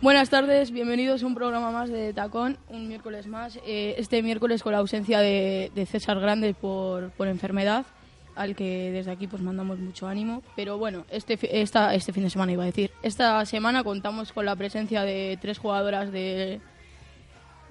[0.00, 3.60] Buenas tardes, bienvenidos a un programa más de Tacón, un miércoles más.
[3.64, 7.86] Eh, este miércoles con la ausencia de, de César Grande por, por enfermedad,
[8.34, 10.42] al que desde aquí pues mandamos mucho ánimo.
[10.56, 14.44] Pero bueno, este, esta, este fin de semana iba a decir, esta semana contamos con
[14.44, 16.60] la presencia de tres jugadoras de,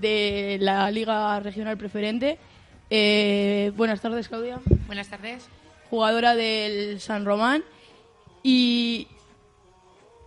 [0.02, 2.38] de la Liga Regional Preferente.
[2.90, 4.60] Eh, buenas tardes, Claudia.
[4.88, 5.48] Buenas tardes.
[5.90, 7.64] Jugadora del San Román.
[8.44, 9.08] Y,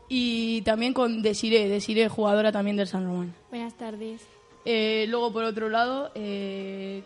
[0.09, 3.35] y también con Desiree, Desiree, jugadora también del San Román.
[3.51, 4.23] Buenas tardes.
[4.65, 7.03] Eh, luego, por otro lado, eh,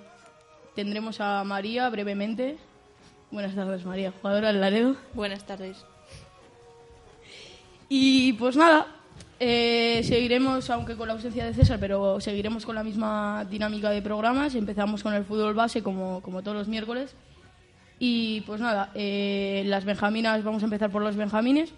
[0.76, 2.56] tendremos a María brevemente.
[3.30, 4.96] Buenas tardes, María, jugadora del Laredo.
[5.14, 5.84] Buenas tardes.
[7.88, 8.97] Y pues nada,
[9.40, 14.02] eh, seguiremos, aunque con la ausencia de César, pero seguiremos con la misma dinámica de
[14.02, 14.54] programas.
[14.54, 17.14] Empezamos con el fútbol base como, como todos los miércoles.
[17.98, 21.72] Y pues nada, eh, las benjaminas, vamos a empezar por los benjamines.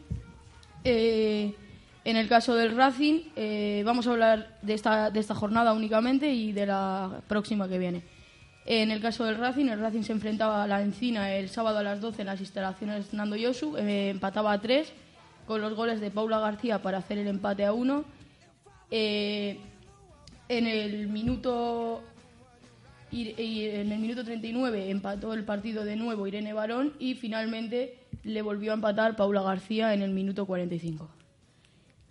[0.85, 1.55] Eh,
[2.05, 6.33] en el caso del Racing, eh, vamos a hablar de esta, de esta jornada únicamente
[6.33, 8.03] y de la próxima que viene.
[8.67, 11.83] En el caso del Racing, el Racing se enfrentaba a la Encina el sábado a
[11.83, 14.93] las 12 en las instalaciones Nando Yosu, empataba a 3
[15.51, 18.05] con los goles de Paula García para hacer el empate a 1.
[18.93, 19.59] Eh,
[20.49, 22.03] en el minuto
[23.11, 28.43] y en el minuto 39 empató el partido de nuevo Irene Barón y finalmente le
[28.43, 31.09] volvió a empatar Paula García en el minuto 45.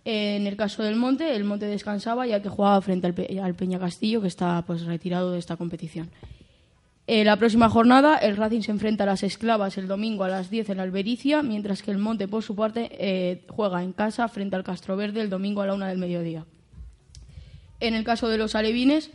[0.04, 3.54] En el caso del Monte, el Monte descansaba ya que jugaba frente al, Pe- al
[3.54, 6.10] Peña Castillo, que está pues retirado de esta competición.
[7.12, 10.48] En la próxima jornada, el Racing se enfrenta a las Esclavas el domingo a las
[10.48, 14.28] 10 en la Albericia, mientras que el Monte, por su parte, eh, juega en casa
[14.28, 16.46] frente al Castro Verde el domingo a la una del mediodía.
[17.80, 19.10] En el caso de los alevines,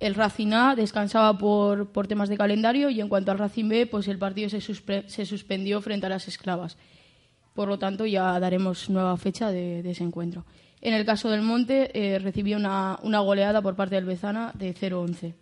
[0.00, 3.86] el Racing A descansaba por, por temas de calendario y en cuanto al Racing B,
[3.86, 6.78] pues el partido se suspendió frente a las Esclavas.
[7.52, 10.46] Por lo tanto, ya daremos nueva fecha de, de ese encuentro.
[10.80, 14.74] En el caso del Monte, eh, recibió una, una goleada por parte del Bezana de
[14.74, 15.34] 0-11.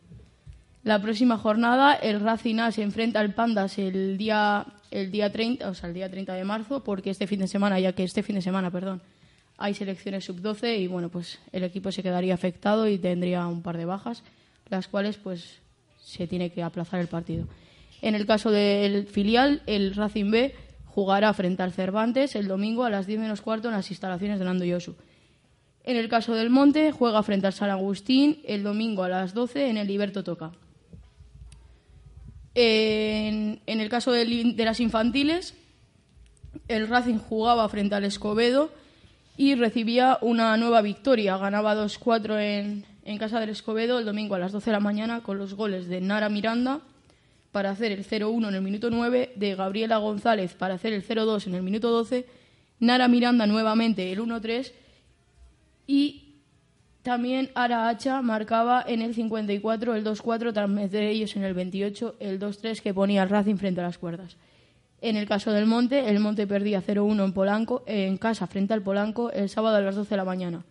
[0.87, 5.69] La próxima jornada, el Racing A se enfrenta al Pandas el día, el día 30,
[5.69, 8.23] o sea, el día 30 de marzo, porque este fin de semana, ya que este
[8.23, 9.03] fin de semana, perdón,
[9.59, 13.79] hay selecciones sub-12 y bueno, pues el equipo se quedaría afectado y tendría un par
[13.79, 14.23] de bajas,
[14.69, 15.59] las cuales pues
[16.05, 17.49] se tiene que aplazar el partido.
[18.01, 20.55] En el caso del filial, el Racing B
[20.85, 24.45] jugará frente al Cervantes el domingo a las 10 menos cuarto en las instalaciones de
[24.45, 24.95] Nando Yosu.
[25.83, 29.69] En el caso del Monte, juega frente al San Agustín el domingo a las 12
[29.69, 30.53] en el Liberto Toca.
[32.59, 35.53] En, en el caso in- de las infantiles,
[36.69, 38.73] el Racing jugaba frente al Escobedo
[39.37, 41.37] y recibía una nueva victoria.
[41.37, 45.23] Ganaba 2-4 en, en casa del Escobedo el domingo a las 12 de la mañana
[45.23, 46.81] con los goles de Nara Miranda
[47.53, 51.47] para hacer el 0-1 en el minuto 9, de Gabriela González para hacer el 0-2
[51.49, 52.27] en el minuto 12,
[52.81, 54.73] Nara Miranda nuevamente el 1-3
[55.87, 56.26] y
[57.07, 62.17] también Ara Hacha marcaba en el 54 el 2-4, tras meter ellos en el 28
[62.19, 64.37] el 2-3 que ponía el Racing frente a las cuerdas.
[65.01, 68.83] En el caso del Monte, el Monte perdía 0-1 en Polanco, en casa frente al
[68.83, 70.65] Polanco el sábado a las 12 de la mañana.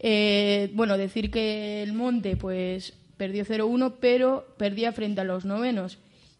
[0.00, 5.98] Eh, bueno, decir que el Monte pues perdió 0-1, pero perdía frente a los novenos.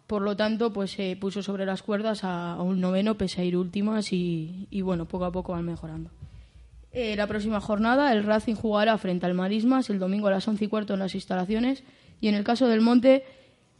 [0.08, 3.44] Por lo tanto, pues se puso sobre las cuerdas a, a un noveno pese a
[3.44, 6.10] ir últimas y, y bueno, poco a poco van mejorando.
[6.92, 10.64] Eh, la próxima jornada el Racing jugará frente al Marismas el domingo a las 11
[10.64, 11.84] y cuarto en las instalaciones
[12.20, 13.24] y en el caso del Monte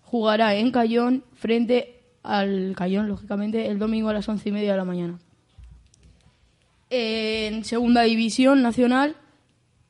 [0.03, 4.77] jugará en Cayón frente al Cayón, lógicamente, el domingo a las 11 y media de
[4.77, 5.19] la mañana.
[6.91, 9.17] En segunda división nacional,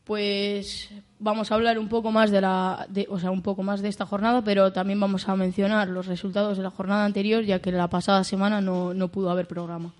[0.04, 3.88] pues vamos a hablar un poco más de la, o sea, un poco más de
[3.88, 7.72] esta jornada, pero también vamos a mencionar los resultados de la jornada anterior, ya que
[7.72, 9.92] la pasada semana no, no pudo haber programa.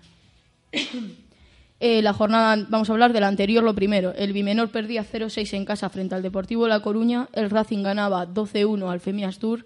[1.83, 4.13] Eh, la jornada, vamos a hablar de la anterior lo primero.
[4.13, 8.87] El Bimenor perdía 0-6 en casa frente al Deportivo La Coruña, el Racing ganaba 12-1
[8.91, 9.65] al Femias Tour,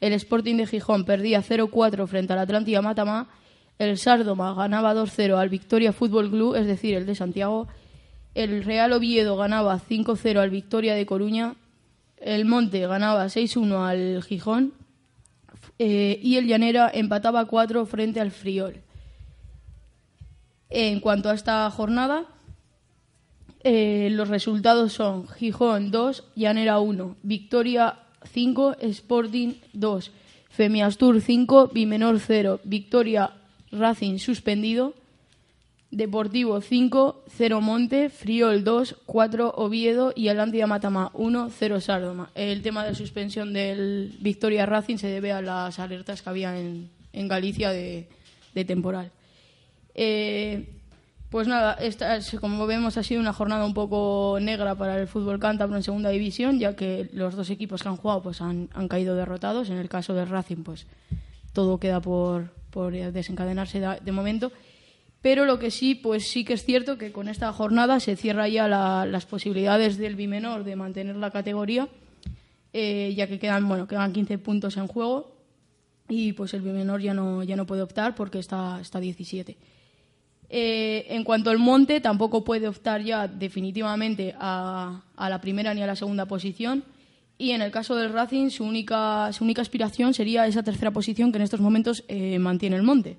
[0.00, 3.28] el Sporting de Gijón perdía 0-4 frente al Atlántida Matamá,
[3.78, 7.68] el Sardoma ganaba 2-0 al Victoria Fútbol Club, es decir, el de Santiago,
[8.34, 11.56] el Real Oviedo ganaba 5-0 al Victoria de Coruña,
[12.16, 14.72] el Monte ganaba 6-1 al Gijón.
[15.78, 18.82] Eh, y el Llanera empataba 4 frente al Friol.
[20.70, 22.26] En cuanto a esta jornada,
[23.64, 27.98] eh, los resultados son Gijón 2, Llanera 1, Victoria
[28.32, 30.12] 5, Sporting 2,
[30.48, 33.32] Femiastur 5, Bimenor 0, Victoria
[33.72, 34.94] Racing suspendido,
[35.90, 42.30] Deportivo 5, 0 Monte, Friol 2, 4 Oviedo y Atlántida Matama 1, 0 Sárdoma.
[42.36, 46.88] El tema de suspensión del Victoria Racing se debe a las alertas que había en,
[47.12, 48.06] en Galicia de,
[48.54, 49.10] de temporal.
[49.94, 50.76] Eh,
[51.30, 55.06] pues nada, esta, es- como vemos ha sido una jornada un poco negra para el
[55.06, 58.68] fútbol cántabro en segunda división, ya que los dos equipos que han jugado pues han,
[58.88, 59.70] caído derrotados.
[59.70, 60.86] En el caso del Racing, pues
[61.52, 64.50] todo queda por, por desencadenarse de, momento.
[65.22, 68.48] Pero lo que sí, pues sí que es cierto que con esta jornada se cierra
[68.48, 71.88] ya la- las posibilidades del bimenor de mantener la categoría,
[72.72, 75.36] eh, ya que quedan, bueno, quedan 15 puntos en juego
[76.08, 79.56] y pues el bimenor ya no, ya no puede optar porque está, está 17.
[80.52, 85.86] Eh, en cuanto al monte, tampoco puede optar ya definitivamente a, la primera ni a
[85.86, 86.82] la segunda posición.
[87.38, 91.30] Y en el caso del Racing, su única, su única aspiración sería esa tercera posición
[91.30, 93.16] que en estos momentos eh, mantiene el monte.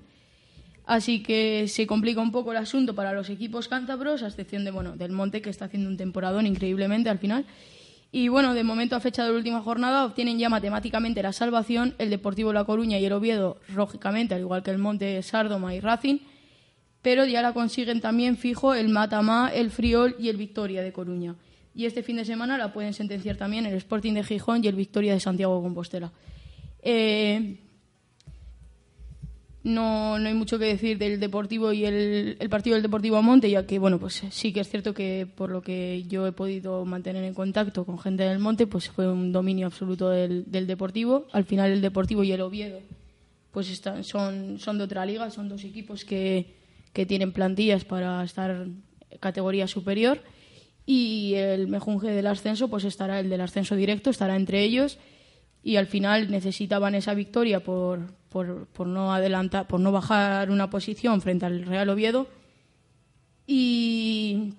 [0.84, 4.70] Así que se complica un poco el asunto para los equipos cántabros, a excepción de,
[4.70, 7.46] bueno, del Monte, que está haciendo un temporadón increíblemente al final.
[8.10, 11.94] Y bueno, de momento, a fecha de la última jornada, obtienen ya matemáticamente la salvación
[11.98, 15.80] el Deportivo La Coruña y el Oviedo, lógicamente, al igual que el Monte, Sárdoma y
[15.80, 16.18] Racing.
[17.02, 21.34] Pero ya la consiguen también fijo el Matamá, el Friol y el Victoria de Coruña.
[21.74, 24.76] Y este fin de semana la pueden sentenciar también el Sporting de Gijón y el
[24.76, 26.12] Victoria de Santiago Compostela.
[26.82, 27.56] Eh,
[29.64, 33.48] no, no hay mucho que decir del Deportivo y el, el partido del Deportivo Monte,
[33.48, 36.84] ya que, bueno, pues sí que es cierto que por lo que yo he podido
[36.84, 41.26] mantener en contacto con gente del Monte, pues fue un dominio absoluto del, del Deportivo.
[41.32, 42.80] Al final el Deportivo y el Oviedo,
[43.50, 46.61] pues están, son, son de otra liga, son dos equipos que,
[46.92, 48.66] que tienen plantillas para estar
[49.20, 50.20] categoría superior.
[50.84, 54.98] Y el mejunje del ascenso, pues estará el del ascenso directo, estará entre ellos
[55.62, 60.70] y al final necesitaban esa victoria por, por, por no adelantar, por no bajar una
[60.70, 62.26] posición frente al Real Oviedo
[63.46, 64.54] y,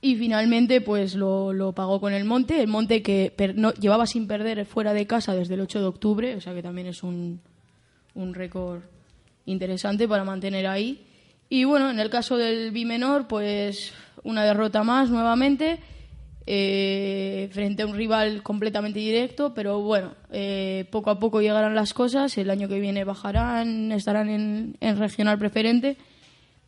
[0.00, 4.06] y finalmente pues lo, lo pagó con el Monte, el Monte que per- no- llevaba
[4.06, 7.02] sin perder fuera de casa desde el 8 de octubre, o sea que también es
[7.02, 7.40] un,
[8.14, 8.82] un récord
[9.46, 11.06] interesante para mantener ahí.
[11.52, 13.92] Y bueno, en el caso del Bimenor, pues
[14.22, 15.80] una derrota más nuevamente
[16.46, 21.92] eh, frente a un rival completamente directo, pero bueno, eh, poco a poco llegarán las
[21.92, 25.96] cosas, el año que viene bajarán, estarán en, en regional preferente,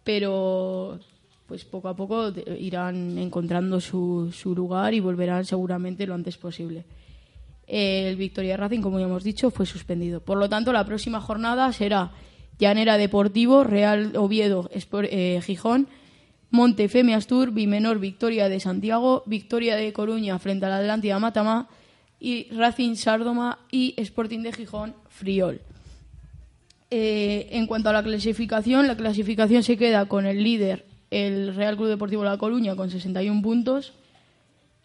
[0.02, 0.98] pero
[1.46, 6.84] pues poco a poco irán encontrando su, su lugar y volverán seguramente lo antes posible.
[7.68, 10.20] El Victoria Racing, como ya hemos dicho, fue suspendido.
[10.20, 12.10] Por lo tanto, la próxima jornada será
[12.62, 15.88] Llanera Deportivo, Real Oviedo, Espor- eh, Gijón,
[16.52, 21.66] Monte Astur, Bimenor Victoria de Santiago, Victoria de Coruña frente al Atlántida Matamá
[22.20, 25.60] y Racing Sárdoma y Sporting de Gijón Friol.
[26.92, 31.76] Eh, en cuanto a la clasificación, la clasificación se queda con el líder, el Real
[31.76, 33.92] Club Deportivo La Coruña, con 61 puntos.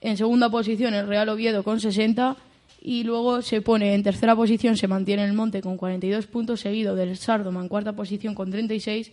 [0.01, 2.38] En segunda posición, el Real Oviedo con 60.
[2.81, 6.96] Y luego se pone en tercera posición, se mantiene el Monte con 42 puntos, seguido
[6.96, 9.12] del Sárdoma en cuarta posición con 36.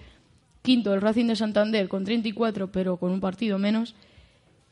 [0.62, 3.94] Quinto, el Racing de Santander con 34, pero con un partido menos.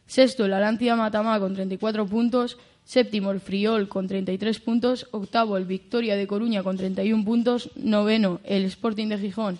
[0.06, 2.58] Sexto, el Alantia Matamá con 34 puntos.
[2.84, 5.06] Séptimo, el Friol con 33 puntos.
[5.10, 7.70] Octavo, el Victoria de Coruña con 31 puntos.
[7.76, 9.58] Noveno, el Sporting de Gijón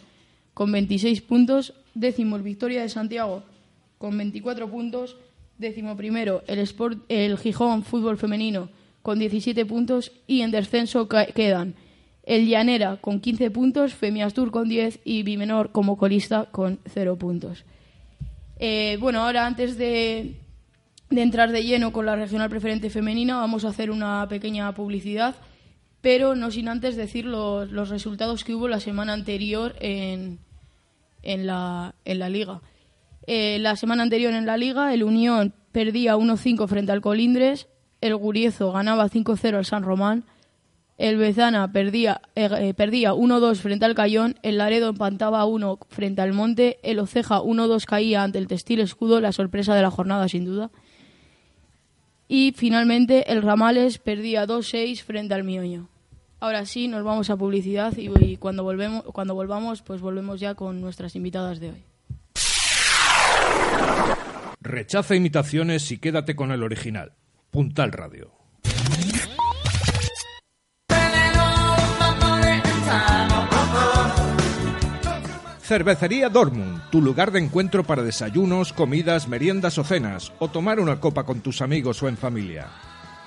[0.55, 1.75] con 26 puntos.
[1.95, 3.43] Décimo, el Victoria de Santiago
[3.99, 5.17] con 24 puntos.
[5.59, 8.69] Décimo primero, el, Sport, el Gijón Fútbol Femenino
[9.03, 10.13] con 17 puntos.
[10.27, 11.75] Y en descenso quedan
[12.25, 17.65] el Llanera con 15 puntos, Femiastur con 10 y Bimenor como colista con 0 puntos.
[18.59, 20.37] Eh, bueno, ahora antes de,
[21.11, 25.35] de entrar de lleno con la regional preferente femenina, vamos a hacer una pequeña publicidad,
[26.01, 30.39] pero no sin antes decir los, los resultados que hubo la semana anterior en,
[31.23, 32.61] en, la, en la liga.
[33.27, 37.69] Eh, la semana anterior en la liga, el Unión perdía 1-5 frente al Colindres,
[38.03, 40.25] el Guriezo ganaba 5-0 al San Román,
[40.99, 46.21] el Bezana perdía, eh, eh, perdía 1-2 frente al Cayón, el Laredo empantaba 1 frente
[46.21, 50.29] al Monte, el Oceja 1-2 caía ante el Textil Escudo, la sorpresa de la jornada
[50.29, 50.71] sin duda.
[52.29, 55.89] Y finalmente el Ramales perdía 2-6 frente al Mioño.
[56.41, 60.55] Ahora sí, nos vamos a publicidad y, y cuando, volvemos, cuando volvamos, pues volvemos ya
[60.55, 61.85] con nuestras invitadas de hoy.
[64.61, 67.13] Rechaza imitaciones y quédate con el original.
[67.53, 68.33] Puntal Radio.
[75.61, 80.99] Cervecería Dortmund, tu lugar de encuentro para desayunos, comidas, meriendas o cenas, o tomar una
[80.99, 82.69] copa con tus amigos o en familia.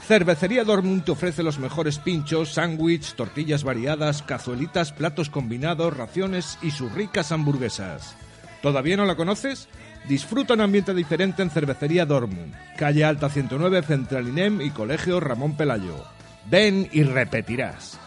[0.07, 6.71] Cervecería Dortmund te ofrece los mejores pinchos, sándwich, tortillas variadas, cazuelitas, platos combinados, raciones y
[6.71, 8.15] sus ricas hamburguesas.
[8.63, 9.69] ¿Todavía no la conoces?
[10.07, 15.57] Disfruta un ambiente diferente en Cervecería Dortmund, calle Alta 109, Central INEM y Colegio Ramón
[15.57, 16.05] Pelayo.
[16.47, 17.99] Ven y repetirás.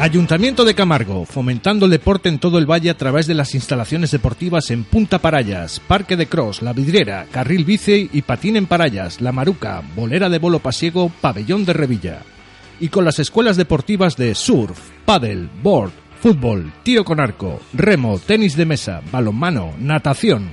[0.00, 4.10] Ayuntamiento de Camargo, fomentando el deporte en todo el valle a través de las instalaciones
[4.10, 9.20] deportivas en Punta Parayas, Parque de Cross, La Vidriera, Carril Bici y Patín en Parayas,
[9.20, 12.22] La Maruca, Bolera de Bolo Pasiego, Pabellón de Revilla.
[12.80, 18.56] Y con las escuelas deportivas de surf, paddle, board, fútbol, tiro con arco, remo, tenis
[18.56, 20.48] de mesa, balonmano, natación.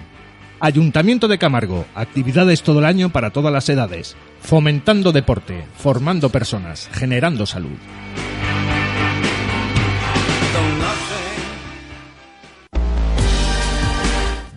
[0.60, 6.90] Ayuntamiento de Camargo, actividades todo el año para todas las edades, fomentando deporte, formando personas,
[6.92, 7.78] generando salud.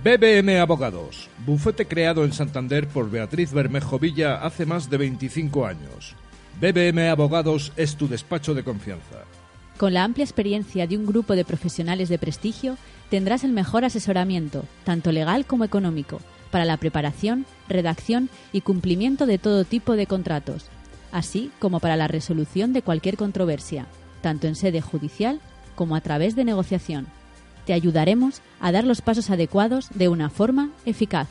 [0.02, 6.14] BBM Abogados, bufete creado en Santander por Beatriz Bermejo Villa hace más de 25 años.
[6.58, 9.26] BBM Abogados es tu despacho de confianza.
[9.76, 12.78] Con la amplia experiencia de un grupo de profesionales de prestigio,
[13.10, 19.36] tendrás el mejor asesoramiento, tanto legal como económico, para la preparación, redacción y cumplimiento de
[19.36, 20.70] todo tipo de contratos,
[21.12, 23.84] así como para la resolución de cualquier controversia,
[24.22, 25.40] tanto en sede judicial
[25.74, 27.06] como a través de negociación
[27.70, 31.28] te ayudaremos a dar los pasos adecuados de una forma eficaz.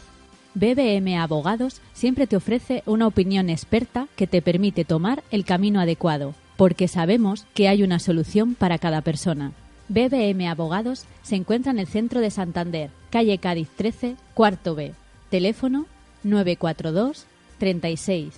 [0.53, 6.35] BBM Abogados siempre te ofrece una opinión experta que te permite tomar el camino adecuado,
[6.55, 9.51] porque sabemos que hay una solución para cada persona.
[9.89, 14.93] BBM Abogados se encuentra en el centro de Santander, calle Cádiz 13, cuarto B.
[15.29, 15.87] Teléfono
[16.23, 17.25] 942
[17.57, 18.33] 36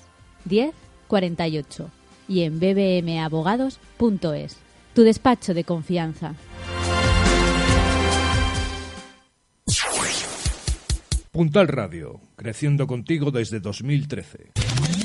[0.46, 0.74] 10
[1.08, 1.92] 48
[2.28, 4.58] y en bbmabogados.es.
[4.96, 6.34] Tu despacho de confianza.
[11.32, 15.01] Puntal Radio, creciendo contigo desde 2013.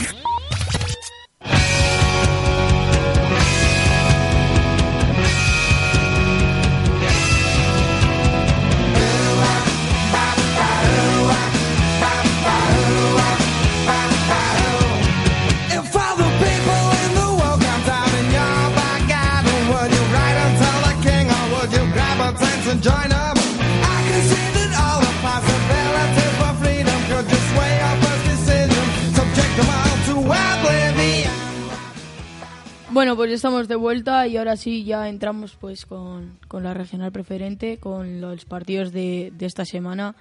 [32.96, 37.12] Bueno, pues estamos de vuelta y ahora sí ya entramos pues con, con la regional
[37.12, 40.16] preferente, con los partidos de, de esta semana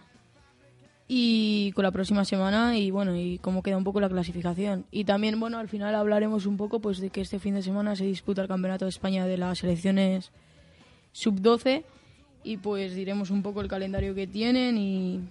[1.08, 4.84] y con la próxima semana y bueno, y cómo queda un poco la clasificación.
[4.91, 7.96] Y también, bueno, al final hablaremos un poco pues de que este fin de semana
[7.96, 10.32] se disputa el Campeonato de España de las selecciones
[11.13, 11.86] sub-12
[12.44, 15.22] y pues diremos un poco el calendario que tienen y,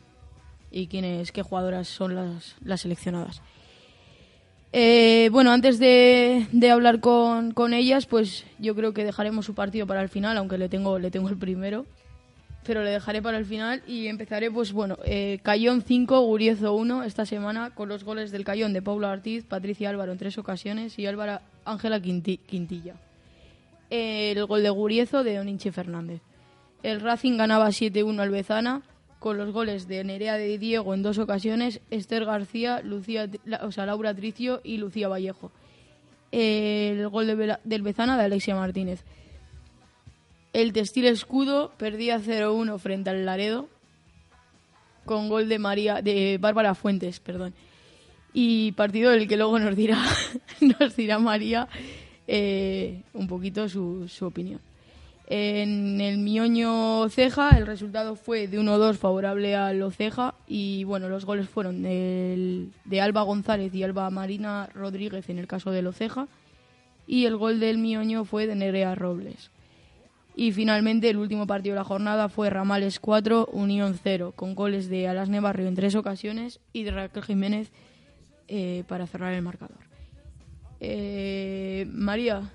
[0.70, 3.42] y quiénes, qué jugadoras son las, las seleccionadas.
[4.76, 9.54] Eh, bueno, antes de, de hablar con, con ellas, pues yo creo que dejaremos su
[9.54, 11.86] partido para el final, aunque le tengo, le tengo el primero.
[12.66, 17.04] Pero le dejaré para el final y empezaré, pues bueno, eh, Cayón 5, Guriezo 1
[17.04, 20.98] esta semana con los goles del Cayón de Paula Ortiz, Patricia Álvaro en tres ocasiones
[20.98, 22.94] y Álvara Ángela Quinti- Quintilla.
[23.90, 26.20] El gol de Guriezo de Oninche Fernández.
[26.82, 28.82] El Racing ganaba 7-1 al Bezana
[29.24, 33.30] con los goles de Nerea de Diego en dos ocasiones, Esther García, Lucía,
[33.62, 35.50] o sea, Laura Tricio y Lucía Vallejo.
[36.30, 39.02] El gol de del Bezana de Alexia Martínez.
[40.52, 43.70] El Textil Escudo perdía 0-1 frente al Laredo
[45.06, 47.54] con gol de María de Bárbara Fuentes, perdón.
[48.34, 50.04] Y partido del que luego nos dirá
[50.60, 51.66] nos dirá María
[52.26, 54.60] eh, un poquito su opinión.
[55.26, 61.24] En el Mioño Ceja el resultado fue de 1-2 favorable al Oceja y bueno, los
[61.24, 66.28] goles fueron del- de Alba González y Alba Marina Rodríguez en el caso del Oceja
[67.06, 69.50] y el gol del Mioño fue de Nerea Robles.
[70.36, 74.88] Y finalmente el último partido de la jornada fue Ramales 4, Unión 0, con goles
[74.90, 77.70] de Alasne Barrio en tres ocasiones y de Raquel Jiménez
[78.48, 79.78] eh, para cerrar el marcador.
[80.80, 82.50] Eh, María,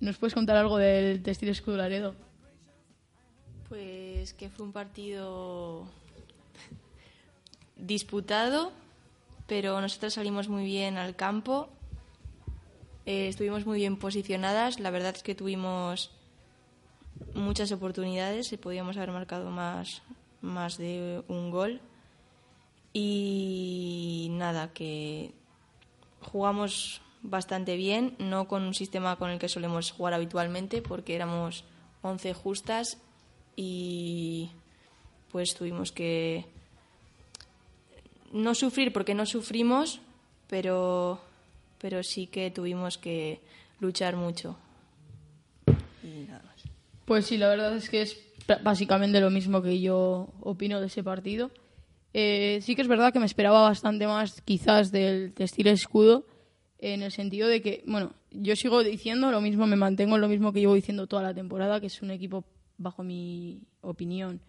[0.00, 2.14] ¿nos puedes contar algo del Textil Escudo Laredo?
[3.68, 5.86] Pues que fue un partido
[7.76, 8.72] disputado,
[9.46, 11.68] pero nosotros salimos muy bien al campo,
[13.06, 16.10] eh, estuvimos muy bien posicionadas, la verdad es que tuvimos
[17.34, 20.02] muchas oportunidades y podíamos haber marcado más,
[20.40, 21.80] más de un gol.
[22.92, 25.32] Y nada, que
[26.20, 31.64] jugamos bastante bien, no con un sistema con el que solemos jugar habitualmente, porque éramos
[32.02, 32.98] 11 justas
[33.56, 34.50] y
[35.30, 36.46] pues tuvimos que
[38.32, 40.00] no sufrir porque no sufrimos,
[40.48, 41.20] pero,
[41.80, 43.40] pero sí que tuvimos que
[43.80, 44.56] luchar mucho.
[46.02, 46.62] Y nada más.
[47.04, 48.18] Pues sí, la verdad es que es
[48.62, 51.50] básicamente lo mismo que yo opino de ese partido.
[52.14, 56.24] Eh, sí que es verdad que me esperaba bastante más quizás del textil escudo,
[56.78, 60.28] en el sentido de que, bueno, yo sigo diciendo lo mismo, me mantengo en lo
[60.28, 62.44] mismo que llevo diciendo toda la temporada, que es un equipo,
[62.76, 64.40] bajo mi opinión,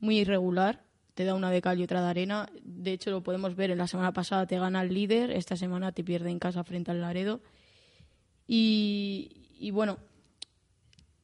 [0.00, 0.82] muy irregular.
[1.14, 2.48] Te da una de cal y otra de arena.
[2.62, 3.70] De hecho, lo podemos ver.
[3.70, 6.90] En la semana pasada te gana el líder, esta semana te pierde en casa frente
[6.90, 7.40] al Laredo.
[8.46, 9.98] Y, bueno,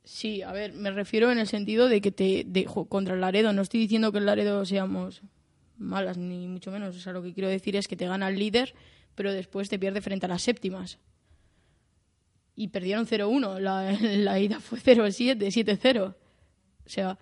[0.05, 2.45] Sí, a ver, me refiero en el sentido de que te
[2.89, 3.53] contra el Laredo.
[3.53, 5.23] No estoy diciendo que el Laredo seamos
[5.79, 6.97] malas, ni mucho menos.
[6.97, 8.75] O sea, lo que quiero decir es que te gana el líder,
[9.15, 10.99] pero después te pierde frente a las séptimas.
[12.55, 13.59] Y perdieron 0-1.
[14.25, 16.15] La, ida fue 0-7, 7-0.
[16.85, 17.19] O sea,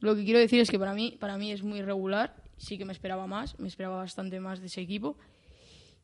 [0.00, 2.34] lo que quiero decir es que para mí, para mí es muy irregular.
[2.56, 5.16] Sí que me esperaba más, me esperaba bastante más de ese equipo.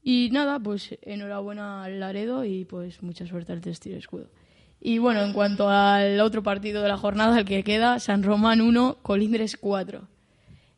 [0.03, 4.31] Y nada, pues enhorabuena al Laredo y pues mucha suerte al Textil Escudo.
[4.81, 8.61] Y bueno, en cuanto al otro partido de la jornada, el que queda, San Román
[8.61, 10.07] 1, Colindres 4.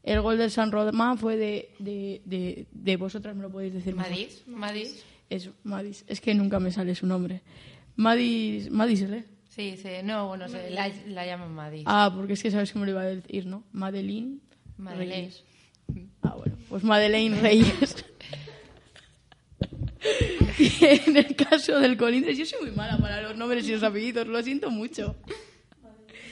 [0.09, 3.95] El gol del San Román fue de, de, de, de vosotras, me lo podéis decir
[3.95, 4.11] mejor.
[4.11, 5.05] Madis, Madis.
[5.29, 7.43] Es Madis, es que nunca me sale su nombre.
[7.97, 9.25] Madis, Madis lee.
[9.51, 11.83] Sí, sí, no, bueno, se, la, la llaman Madis.
[11.87, 13.65] Ah, porque es que sabes cómo lo iba a decir, ¿no?
[13.73, 14.41] Madeline
[14.79, 15.15] Madeleine.
[15.29, 15.45] Reyes.
[16.23, 18.05] Ah, bueno, pues Madeleine Reyes.
[20.59, 23.83] y en el caso del Colindres, yo soy muy mala para los nombres y los
[23.83, 25.17] apellidos, lo siento mucho.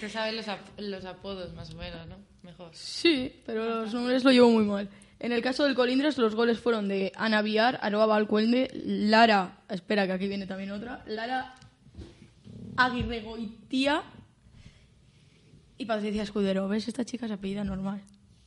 [0.01, 2.17] Te sabes los, ap- los apodos más o menos, ¿no?
[2.46, 2.70] Mejor.
[2.72, 4.88] Sí, pero los nombres lo llevo muy mal.
[5.18, 10.06] En el caso del Colindres, los goles fueron de Ana Viar, Aroa Balcuende, Lara, espera
[10.06, 11.56] que aquí viene también otra, Lara
[12.76, 14.04] Aguirre Goitía
[15.76, 16.68] y Patricia Escudero.
[16.68, 16.87] ¿Ves?
[16.87, 18.00] Esta chica se apellida normal.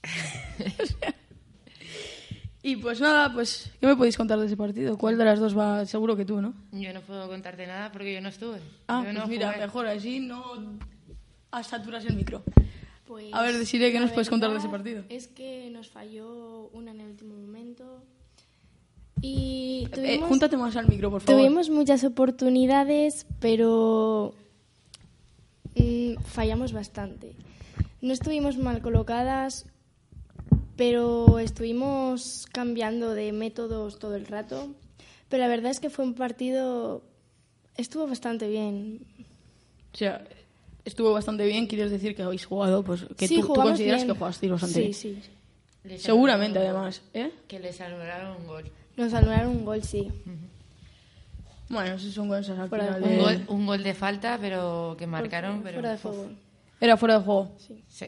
[2.63, 4.97] y pues nada, pues, ¿qué me podéis contar de ese partido?
[4.97, 5.85] ¿Cuál de las dos va?
[5.85, 6.53] Seguro que tú, ¿no?
[6.71, 8.59] Yo no puedo contarte nada porque yo no estuve.
[8.87, 9.65] Ah, Yo no pues mira, jugué.
[9.65, 10.79] mejor así no
[11.63, 12.43] saturas el micro.
[13.09, 15.03] Pues, A ver, Desiree, ¿qué la nos puedes contar de ese partido?
[15.09, 18.03] Es que nos falló una en el último momento.
[19.19, 21.41] Y Eh, júntate más al micro, por favor.
[21.41, 24.35] tuvimos muchas oportunidades, pero
[25.75, 27.33] mm, fallamos bastante.
[27.99, 29.65] No estuvimos mal colocadas,
[30.75, 34.75] pero estuvimos cambiando de métodos todo el rato.
[35.29, 37.01] Pero la verdad es que fue un partido...
[37.75, 38.99] Estuvo bastante bien.
[39.95, 40.23] O sea,
[40.89, 44.13] estuvo bastante bien, quieres decir que habéis jugado, pues que sí, tú, consideras bien.
[44.13, 45.23] que jugasteis bastante Sí, bien.
[45.23, 45.29] sí.
[45.85, 47.21] Les Seguramente, un además, gol.
[47.23, 47.31] ¿eh?
[47.47, 48.65] Que les anularon un gol.
[48.97, 50.09] Nos anularon un gol, sí.
[51.69, 53.41] Bueno, esos son cosas al Fuera de Un, de- gol.
[53.47, 55.75] un gol de falta, pero que marcaron, pero...
[55.75, 56.29] Fuera de uf, juego.
[56.81, 57.51] Era fuera de juego.
[57.87, 58.07] sí.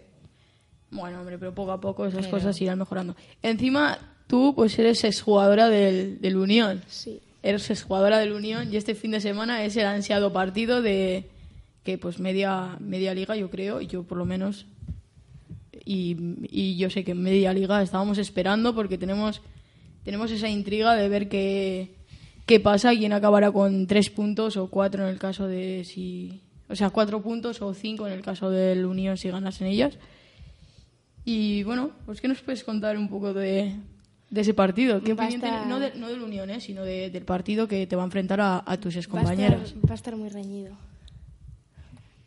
[0.94, 3.16] Bueno, hombre, pero poco a poco esas Pero- cosas irán mejorando.
[3.42, 6.82] Encima, tú pues eres exjugadora del, del Unión.
[6.88, 7.22] Sí.
[7.44, 11.30] Eres exjugadora del Unión y este fin de semana es el ansiado partido de
[11.84, 14.66] que pues media media liga yo creo, yo por lo menos
[15.86, 16.16] y,
[16.50, 19.42] y yo sé que en media liga estábamos esperando porque tenemos
[20.04, 21.96] tenemos esa intriga de ver qué,
[22.46, 26.42] qué pasa, quién acabará con tres puntos o cuatro en el caso de si...
[26.70, 29.98] O sea, cuatro puntos o cinco en el caso del Unión si ganasen ellas.
[31.26, 33.76] Y bueno, pues ¿qué nos puedes contar un poco de,
[34.30, 35.02] de ese partido?
[35.04, 36.62] ¿Qué estar- No, de- no del Unión, ¿eh?
[36.62, 39.62] sino de- del partido que te va a enfrentar a, a tus Va a, excompañeras.
[39.74, 40.76] estar, va a estar muy reñido.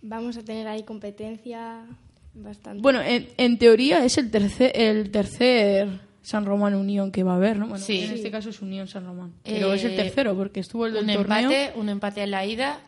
[0.07, 1.87] Vamos a tener ahí competencia
[2.35, 2.83] bastante.
[2.83, 5.89] Bueno, en, en teoría es el tercer, el tercer
[6.21, 7.69] San Román Unión que va a haber, ¿no?
[7.69, 8.01] Bueno, Sí.
[8.01, 9.33] en este caso es Unión San Román.
[9.43, 11.39] Pero es el Eh, tercero, porque estuvo el del Un torneo.
[11.51, 12.81] empate, un empate en la ida.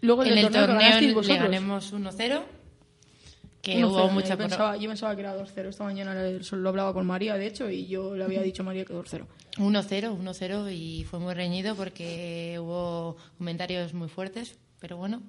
[0.00, 2.42] Luego el en del el torneo, torneo le ganemos 1-0.
[3.62, 4.28] Que 1-0, hubo yo mucha...
[4.36, 5.68] por- pensaba, yo pensaba que era 2-0.
[5.70, 8.84] Esta mañana lo hablaba con María, de hecho, y yo le había dicho a María
[8.84, 9.26] que 2-0.
[9.58, 15.22] 1-0, 1-0 y fue muy reñido porque hubo comentarios muy fuertes, pero bueno,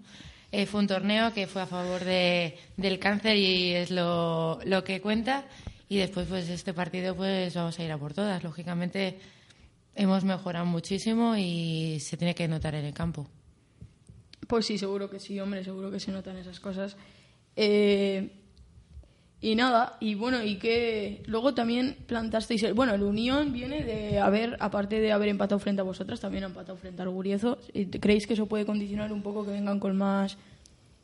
[0.57, 4.85] eh, fue un torneo que fue a favor de, del cáncer y es lo, lo
[4.85, 5.43] que cuenta
[5.89, 9.19] y después pues este partido pues vamos a ir a por todas, lógicamente
[9.95, 13.27] hemos mejorado muchísimo y se tiene que notar en el campo.
[14.47, 16.95] Pues sí, seguro que sí, hombre, seguro que se notan esas cosas.
[17.57, 18.29] Eh,
[19.41, 22.63] y nada, y bueno, y que luego también plantasteis.
[22.63, 26.45] El, bueno, el Unión viene de haber, aparte de haber empatado frente a vosotras, también
[26.45, 27.57] ha empatado frente al Guriezo.
[27.73, 30.37] ¿Y ¿Creéis que eso puede condicionar un poco que vengan con más,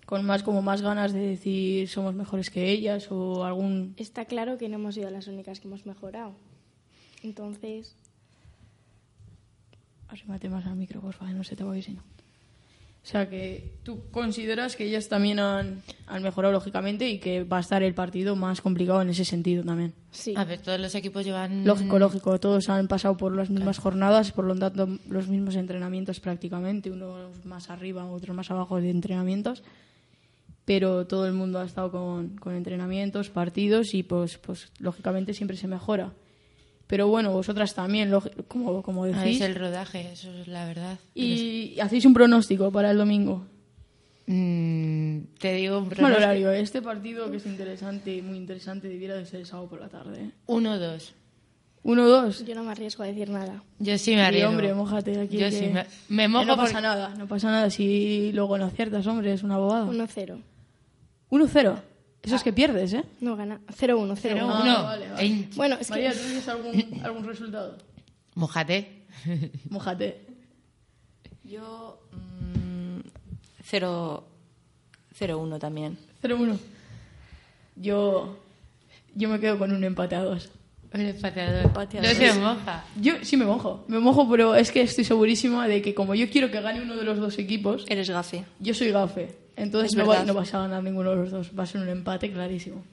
[0.06, 3.94] con más, como más ganas de decir somos mejores que ellas o algún.
[3.98, 6.34] Está claro que no hemos sido las únicas que hemos mejorado.
[7.24, 7.96] Entonces,
[10.12, 12.04] Arrímate más al micro, por favor, no se te va a oír si no.
[13.04, 17.58] O sea que tú consideras que ellas también han, han mejorado lógicamente y que va
[17.58, 19.94] a estar el partido más complicado en ese sentido también.
[20.12, 20.36] Sí.
[20.38, 21.66] A ver, todos los equipos llevan...
[21.66, 22.40] Lógico, lógico.
[22.40, 26.92] Todos han pasado por las mismas jornadas, por lo tanto, los mismos entrenamientos prácticamente.
[26.92, 29.64] Unos más arriba, otros más abajo de entrenamientos.
[30.66, 35.58] Pero todo el mundo ha estado con, con entrenamientos, partidos y, pues, pues, lógicamente siempre
[35.58, 36.14] se mejora.
[36.91, 39.38] Pero bueno, vosotras también, lógi- como, como Ah, decís.
[39.39, 40.99] Es el rodaje, eso es la verdad.
[41.15, 43.45] Y hacéis un pronóstico para el domingo.
[44.27, 46.21] Mm, te digo un Mal pronóstico.
[46.23, 46.51] horario.
[46.51, 50.21] Este partido que es interesante, muy interesante, debiera de ser el sábado por la tarde.
[50.21, 50.32] ¿eh?
[50.47, 51.13] 1-2.
[51.84, 52.45] Uno, dos.
[52.45, 53.63] Yo no me arriesgo a decir nada.
[53.80, 54.49] Yo sí me arriesgo.
[54.49, 55.38] hombre, mójate aquí.
[55.38, 58.32] Yo que- sí me, me que mojo no pasa porque- nada, no pasa nada si
[58.34, 59.86] luego no aciertas, hombre, es una bobada.
[59.86, 60.39] 1-0.
[61.30, 61.82] 1-0.
[62.24, 63.04] Eso es que pierdes, ¿eh?
[63.20, 63.60] No gana.
[63.68, 64.20] 0-1, 0-1.
[64.22, 64.84] Pero Ah, uno.
[64.84, 65.48] vale, vale.
[65.56, 67.78] Bueno, es que María, ¿tú tienes algún, algún resultado?
[68.36, 69.04] Mójate.
[69.70, 70.22] Mójate.
[71.44, 72.00] Yo.
[72.12, 73.00] mm,
[73.64, 74.24] 0
[75.20, 75.98] 0-1 también.
[76.24, 76.58] 0-1.
[77.76, 78.38] Yo,
[79.16, 80.50] yo me quedo con un empate a dos.
[80.94, 81.66] Un empateador.
[81.66, 82.18] Empate a No dos.
[82.18, 82.86] se moja.
[83.00, 86.30] Yo sí me mojo, me mojo, pero es que estoy segurísima de que como yo
[86.30, 88.44] quiero que gane uno de los dos equipos, Eres gafe.
[88.60, 89.36] yo soy gafe.
[89.56, 90.26] Entonces Es no, va- verdad.
[90.28, 92.84] no vas a ganar ninguno de los dos, va a ser un empate clarísimo.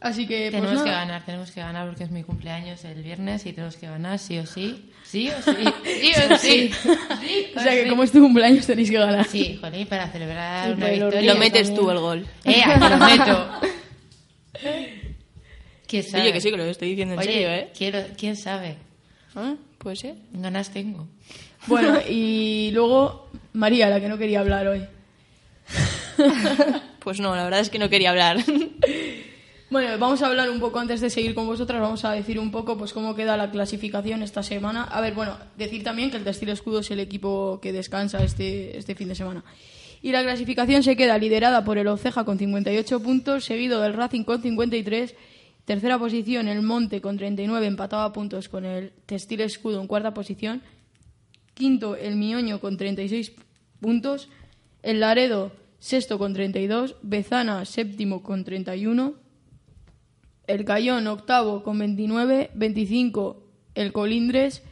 [0.00, 3.44] Así que, pues Tenemos que ganar, tenemos que ganar porque es mi cumpleaños el viernes
[3.44, 4.90] y tenemos que ganar sí o sí.
[5.04, 5.52] Sí o sí.
[5.84, 6.70] Sí o sí.
[7.20, 9.26] Sí O sea que como es tu cumpleaños tenéis que ganar.
[9.26, 11.20] Sí, jolín, para celebrar Y una victoria.
[11.34, 11.84] Lo metes también.
[11.84, 12.26] tú el gol.
[12.44, 13.50] Eh, lo meto.
[15.86, 16.22] ¿Quién sabe?
[16.22, 17.70] Oye, que sí, que lo estoy diciendo en Oye, serio, ¿eh?
[17.76, 18.76] quiero, ¿quién sabe?
[19.34, 19.54] ¿Ah?
[19.78, 20.14] Puede ser.
[20.32, 21.08] Ganas tengo.
[21.66, 24.86] Bueno, y luego María, la que no quería hablar hoy.
[27.00, 28.36] Pues no, la verdad es que no quería hablar.
[29.70, 32.50] Bueno, vamos a hablar un poco antes de seguir con vosotras, vamos a decir un
[32.50, 34.82] poco pues cómo queda la clasificación esta semana.
[34.82, 38.76] A ver, bueno, decir también que el Textil Escudo es el equipo que descansa este,
[38.76, 39.44] este fin de semana.
[40.02, 44.24] Y la clasificación se queda liderada por el Oceja con 58 puntos, seguido del Racing
[44.24, 45.14] con 53,
[45.64, 50.12] tercera posición el Monte con 39, empatado a puntos con el Textil Escudo en cuarta
[50.12, 50.62] posición,
[51.60, 53.32] quinto el Mioño con 36
[53.80, 54.30] puntos,
[54.82, 59.12] el Laredo sexto con 32, Bezana séptimo con 31,
[60.46, 63.44] el Cayón octavo con 29, 25
[63.74, 64.62] el Colindres,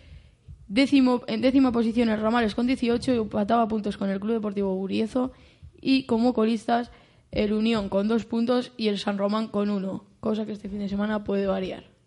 [0.66, 4.74] décimo, en décima posición el Ramales con 18 y empataba puntos con el Club Deportivo
[4.74, 5.33] Guriezo
[5.79, 6.90] y como colistas
[7.33, 10.79] el Unión con dos puntos y el San Román con uno, cosa que este fin
[10.79, 11.97] de semana puede variar.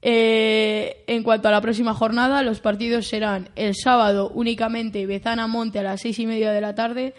[0.00, 5.80] Eh, en cuanto a la próxima jornada, los partidos serán el sábado únicamente Bezana Monte
[5.80, 7.14] a las seis y media de la tarde.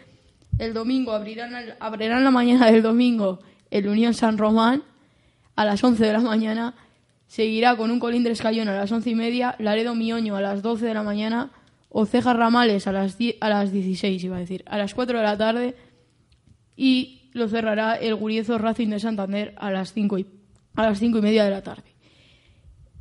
[0.57, 3.39] El domingo abrirán, abrirán la mañana del domingo
[3.71, 4.83] el Unión San Román
[5.55, 6.75] a las 11 de la mañana.
[7.27, 10.85] Seguirá con un Colindres Cayón a las once y media, Laredo Mioño a las 12
[10.85, 11.51] de la mañana,
[11.89, 15.37] Ocejas Ramales a las, a las 16, iba a decir, a las 4 de la
[15.37, 15.75] tarde
[16.75, 20.25] y lo cerrará el Guriezo Racing de Santander a las 5 y,
[20.75, 21.88] a las cinco y media de la tarde.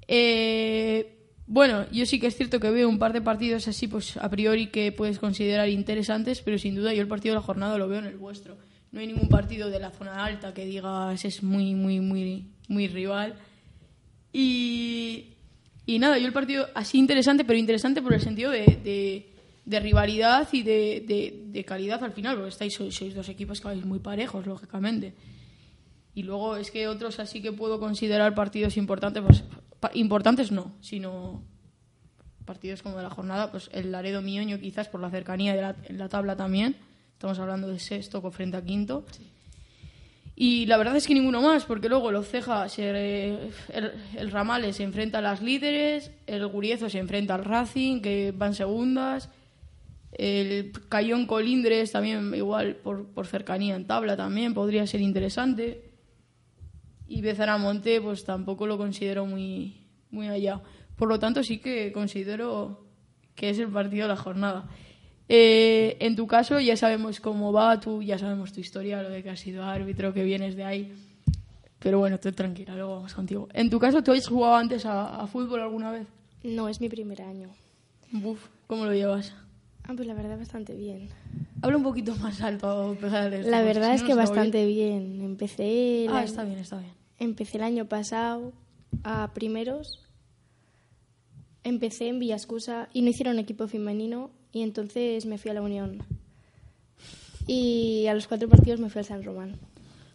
[0.08, 1.14] Eh,
[1.46, 4.28] bueno, yo sí que es cierto que veo un par de partidos así, pues a
[4.28, 7.88] priori que puedes considerar interesantes, pero sin duda yo el partido de la jornada lo
[7.88, 8.56] veo en el vuestro.
[8.90, 12.88] No hay ningún partido de la zona alta que digas es muy, muy, muy, muy
[12.88, 13.34] rival.
[14.32, 15.34] Y,
[15.86, 19.28] y nada, yo el partido así interesante, pero interesante por el sentido de,
[19.64, 21.04] de- rivalidad y de,
[21.52, 25.12] de- calidad al final, porque estáis, sois, sois dos equipos que vais muy parejos, lógicamente.
[26.14, 29.44] Y luego es que otros así que puedo considerar partidos importantes, pues
[29.94, 31.42] importantes no, sino
[32.44, 35.76] partidos como de la jornada, pues el Laredo Mioño quizás por la cercanía de la,
[35.84, 36.76] en la tabla también.
[37.12, 39.04] Estamos hablando de sexto con frente a quinto.
[40.34, 44.76] Y la verdad es que ninguno más, porque luego el Ceja, se, el, el Ramales
[44.76, 49.30] se enfrenta a las líderes, el Guriezo se enfrenta al Racing, que van segundas,
[50.12, 55.88] el Cayón Colindres también igual por, por cercanía en tabla también podría ser interesante.
[57.08, 59.76] Y Bezaramonte pues tampoco lo considero muy,
[60.10, 60.60] muy allá.
[60.96, 62.84] Por lo tanto sí que considero
[63.34, 64.68] que es el partido de la jornada.
[65.28, 69.22] Eh, en tu caso ya sabemos cómo va, tú ya sabemos tu historia, lo de
[69.22, 70.92] que has sido árbitro, que vienes de ahí.
[71.78, 73.48] Pero bueno, tú tranquila, luego vamos contigo.
[73.52, 76.06] En tu caso, ¿tú has jugado antes a, a fútbol alguna vez?
[76.42, 77.48] No, es mi primer año.
[78.10, 79.34] Buf, ¿cómo lo llevas?
[79.84, 81.08] Ah, pues la verdad bastante bien.
[81.62, 85.20] Habla un poquito más alto, pégale esto, La verdad si es que bastante bien.
[85.22, 86.92] Empecé Ah, está bien, está bien.
[87.18, 88.52] Empecé el año pasado
[89.04, 90.04] a primeros.
[91.64, 96.02] Empecé en Villascusa y no hicieron equipo femenino y entonces me fui a la Unión.
[97.46, 99.59] Y a los cuatro partidos me fui al San Román.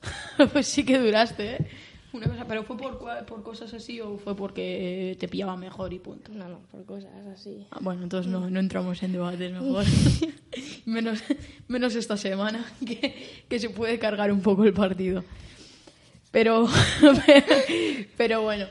[0.54, 1.68] pues sí que duraste, ¿eh?
[2.14, 6.00] Una cosa, ¿Pero fue por, por cosas así o fue porque te pillaba mejor y
[6.00, 6.32] punto?
[6.32, 7.66] No, no, por cosas así.
[7.72, 9.84] Ah, bueno, entonces no, no entramos en debates mejor.
[10.86, 11.24] menos,
[11.68, 15.24] menos esta semana, que, que se puede cargar un poco el partido.
[16.34, 16.68] Pero,
[18.18, 18.66] pero bueno.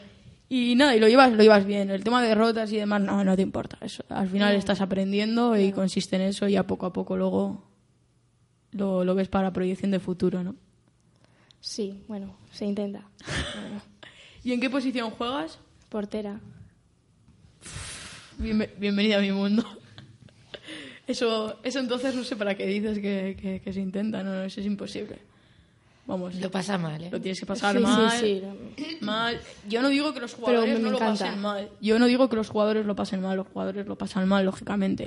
[0.48, 1.90] Y nada, y lo llevas, lo llevas bien.
[1.90, 3.78] El tema de derrotas y demás, no, no te importa.
[3.80, 7.64] Eso, al final estás aprendiendo y consiste en eso y a poco a poco luego
[8.72, 10.54] lo, lo ves para proyección de futuro, ¿no?
[11.60, 13.06] Sí, bueno, se intenta.
[14.44, 15.58] ¿Y en qué posición juegas?
[15.88, 16.40] portera.
[18.38, 19.64] Bienve- bienvenida a mi mundo.
[21.06, 24.42] Eso, eso entonces no sé para qué dices que, que- que se intenta, no, no,
[24.42, 25.18] eso es imposible.
[26.04, 27.08] Vamos, Lo pasa mal, ¿eh?
[27.12, 28.42] lo tienes que pasar Sí, mal, sí,
[28.76, 28.84] sí.
[29.02, 29.40] mal.
[29.68, 31.24] Yo no digo que los jugadores me no lo encanta.
[31.26, 31.68] pasen mal.
[31.80, 35.04] Yo no digo que los jugadores lo pasen mal, los jugadores lo pasan mal, lógicamente.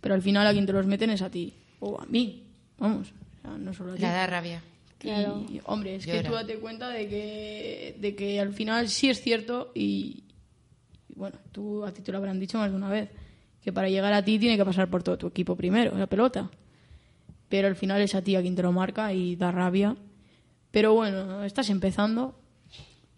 [0.00, 1.52] Pero al final a quien te los meten es a ti.
[1.80, 2.44] O a mí.
[2.78, 3.08] Vamos.
[3.08, 4.02] O sea, no solo a ti.
[4.02, 4.62] La da rabia.
[4.98, 5.44] Claro.
[5.50, 9.20] Y, hombre, es que tú date cuenta de que, de que al final sí es
[9.20, 10.22] cierto y,
[11.08, 13.10] y bueno, tú a ti te lo habrán dicho más de una vez,
[13.62, 16.48] que para llegar a ti tiene que pasar por todo tu equipo primero, la pelota.
[17.48, 19.96] Pero al final es a ti a quien te lo marca y da rabia.
[20.76, 22.34] Pero bueno, estás empezando,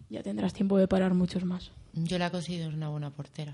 [0.09, 1.71] ya tendrás tiempo de parar muchos más.
[1.91, 3.53] Yo la considero una buena portera.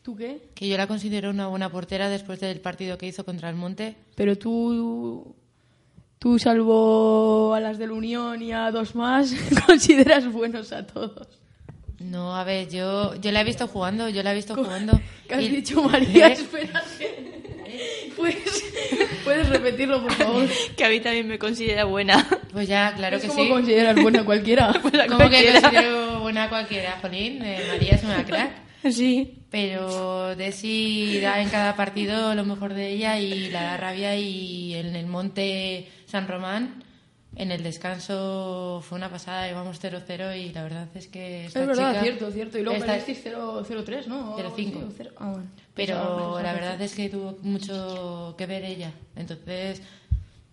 [0.00, 0.48] ¿Tú qué?
[0.54, 3.94] Que yo la considero una buena portera después del partido que hizo contra el Monte.
[4.14, 5.34] Pero tú,
[6.18, 9.34] tú salvo a las del Unión y a dos más,
[9.66, 11.28] consideras buenos a todos.
[11.98, 14.98] No, a ver, yo, yo la he visto jugando, yo la he visto jugando.
[15.28, 16.28] ¿Qué has Y- dicho, María?
[16.32, 17.35] ¿Eh?
[18.16, 18.64] ¿Puedes,
[19.24, 20.48] puedes repetirlo, por favor.
[20.76, 22.26] Que a mí también me considera buena.
[22.52, 23.48] Pues ya, claro es que como sí.
[23.50, 24.72] consideras buena cualquiera.
[24.82, 25.60] ¿Cómo que cualquiera.
[25.60, 27.42] considero buena cualquiera, Jolín?
[27.44, 28.50] Eh, María es una crack.
[28.90, 29.34] Sí.
[29.50, 34.74] Pero Desi da en cada partido lo mejor de ella y la da rabia y
[34.74, 36.84] en el monte San Román
[37.36, 41.66] en el descanso fue una pasada, íbamos 0-0 y la verdad es que esta es
[41.68, 42.58] verdad, chica- cierto, cierto.
[42.58, 44.34] Y luego esta- perdisteis 0-3, ¿no?
[44.34, 44.78] O algo 0-5.
[44.78, 45.46] así, o cero- Ah, bueno.
[45.74, 48.92] Pero Pensaba- la verdad es que tuvo mucho que ver ella.
[49.14, 49.82] Entonces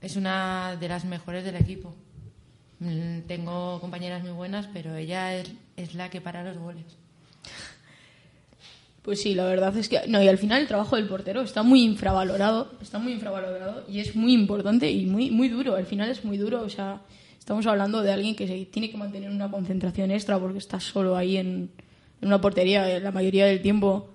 [0.01, 1.95] es una de las mejores del equipo.
[2.79, 6.83] Mm, Tengo compañeras muy buenas, pero ella es, es la que para los goles.
[9.03, 9.99] Pues sí, la verdad es que...
[10.07, 13.99] No, y al final el trabajo del portero está muy infravalorado, está muy infravalorado y
[13.99, 15.75] es muy importante y muy, muy duro.
[15.75, 17.01] Al final es muy duro, o sea,
[17.37, 21.17] estamos hablando de alguien que se tiene que mantener una concentración extra porque está solo
[21.17, 21.69] ahí en,
[22.21, 24.09] una portería la mayoría del tiempo.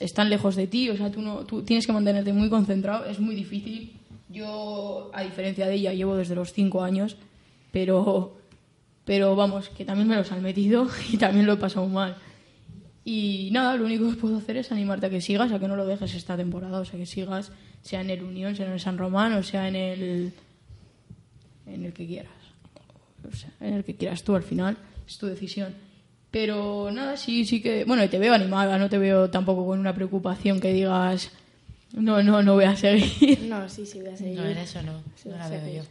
[0.00, 3.20] Están lejos de ti, o sea, tú, no, tú tienes que mantenerte muy concentrado, es
[3.20, 3.92] muy difícil.
[4.30, 7.18] Yo, a diferencia de ella, llevo desde los cinco años,
[7.70, 8.38] pero,
[9.04, 12.16] pero vamos, que también me los han metido y también lo he pasado mal.
[13.04, 15.76] Y nada, lo único que puedo hacer es animarte a que sigas, a que no
[15.76, 18.80] lo dejes esta temporada, o sea, que sigas, sea en el Unión, sea en el
[18.80, 20.32] San Román, o sea en el,
[21.66, 22.32] en el que quieras.
[23.30, 25.74] O sea, en el que quieras tú al final, es tu decisión.
[26.30, 27.84] Pero nada, sí, sí que.
[27.84, 31.30] Bueno, y te veo animada, no te veo tampoco con una preocupación que digas,
[31.92, 33.38] no, no, no voy a seguir.
[33.48, 34.40] No, sí, sí, voy a seguir.
[34.40, 35.82] No, en eso no, Sí, no la veo yo.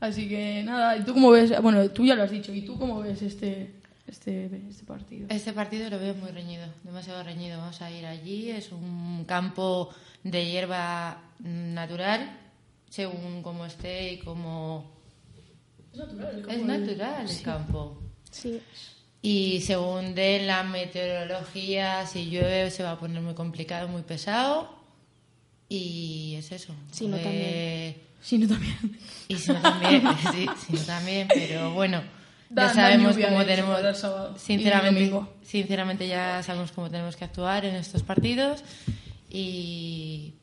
[0.00, 1.60] Así que nada, ¿y tú cómo ves?
[1.60, 3.72] Bueno, tú ya lo has dicho, ¿y tú cómo ves este,
[4.08, 5.26] este, este partido?
[5.30, 7.58] Este partido lo veo muy reñido, demasiado reñido.
[7.58, 9.90] Vamos a ir allí, es un campo
[10.22, 12.38] de hierba natural,
[12.88, 14.90] según como esté y como...
[15.92, 18.02] Es natural, el Es campo de- natural el campo.
[18.30, 18.60] Sí.
[19.20, 24.76] Y según de la meteorología, si llueve se va a poner muy complicado, muy pesado.
[25.68, 26.74] Y es eso.
[26.92, 28.08] Si no, Eh, también.
[28.20, 28.98] Sí, no también.
[29.28, 32.02] Y si no también, sí, si no también, pero bueno,
[32.50, 33.78] Da- ya sabemos cómo tenemos,
[34.38, 38.64] sinceramente, sinceramente ya sabemos cómo tenemos que actuar en estos partidos
[39.30, 40.34] y,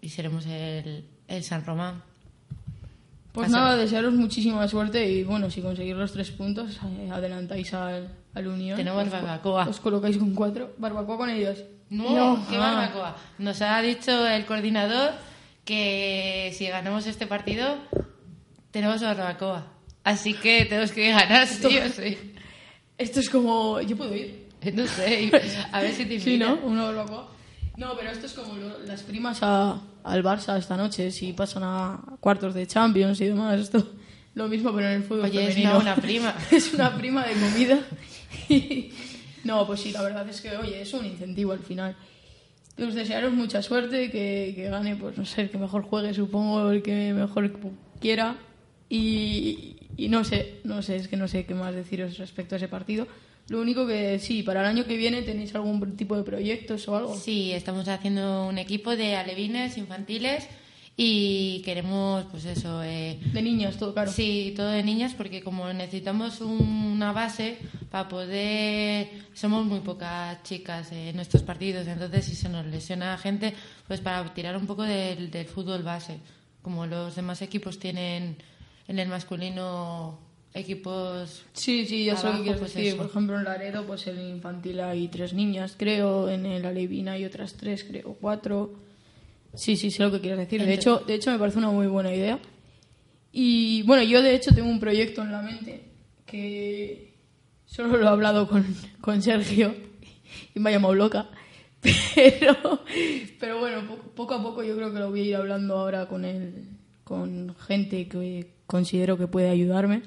[0.00, 2.02] y seremos el, el San Román.
[3.32, 8.08] Pues nada, desearos muchísima suerte y bueno, si conseguís los tres puntos, eh, adelantáis al,
[8.34, 8.76] al Unión.
[8.78, 9.68] Tenemos Os- barbacoa.
[9.68, 10.74] Os colocáis con cuatro.
[10.78, 11.62] ¿Barbacoa con ellos?
[11.90, 12.60] No, qué Ah.
[12.60, 13.16] barbacoa.
[13.38, 15.12] Nos ha dicho el coordinador
[15.66, 17.76] que si ganamos este partido
[18.70, 19.66] tenemos barbacoa.
[20.06, 22.16] Así que tenemos que ganar sí o sí.
[22.96, 23.80] Esto es como...
[23.82, 24.46] Yo puedo ir.
[24.74, 25.30] No sé,
[25.70, 26.54] a ver si te Sí, ¿no?
[26.64, 27.28] Una barbacoa.
[27.76, 31.62] No, pero esto es como lo- las primas a- al Barça esta noche, si pasan
[31.64, 33.60] a cuartos de Champions y demás.
[33.60, 33.86] Esto
[34.34, 35.70] lo mismo, pero en el fútbol Oye, es femenino.
[35.70, 36.34] una buena prima.
[36.50, 37.78] es una prima de comida.
[39.44, 41.94] No, pues sí, la verdad es que, oye, es un incentivo al final.
[42.84, 46.70] Os desearos mucha suerte, que, que gane, pues no sé, el que mejor juegue, supongo,
[46.72, 47.52] el que mejor
[48.00, 48.36] quiera.
[48.90, 52.58] Y, y no sé, no sé, es que no sé qué más deciros respecto a
[52.58, 53.06] ese partido.
[53.48, 56.96] Lo único que sí, para el año que viene tenéis algún tipo de proyectos o
[56.96, 57.14] algo.
[57.16, 60.48] Sí, estamos haciendo un equipo de alevines infantiles
[60.96, 64.10] y queremos, pues eso, eh, De niñas, todo, claro.
[64.10, 66.58] Sí, todo de niñas, porque como necesitamos un-
[66.96, 67.58] una base
[67.90, 69.08] para poder.
[69.34, 73.52] Somos muy pocas chicas en nuestros partidos, entonces si se nos lesiona gente,
[73.86, 76.18] pues para tirar un poco del, del fútbol base.
[76.62, 78.36] Como los demás equipos tienen
[78.88, 80.18] en el masculino
[80.54, 81.44] equipos.
[81.52, 82.88] Sí, sí, ya sé lo que quieres pues decir.
[82.88, 82.96] eso.
[82.98, 86.28] Por ejemplo, en Laredo, pues en el infantil hay tres niñas, creo.
[86.28, 88.72] En el Alevina hay otras tres, creo, cuatro.
[89.54, 90.64] Sí, sí, sé lo que quieres decir.
[90.64, 92.38] De hecho, de hecho, me parece una muy buena idea.
[93.32, 95.82] Y bueno, yo de hecho tengo un proyecto en la mente
[96.24, 97.14] que
[97.66, 98.64] solo lo he hablado con,
[99.00, 99.74] con Sergio
[100.54, 101.28] y me ha llamado loca.
[102.14, 102.80] Pero,
[103.38, 106.06] pero bueno, po- poco a poco yo creo que lo voy a ir hablando ahora
[106.08, 106.68] con, el,
[107.04, 110.02] con gente que considero que puede ayudarme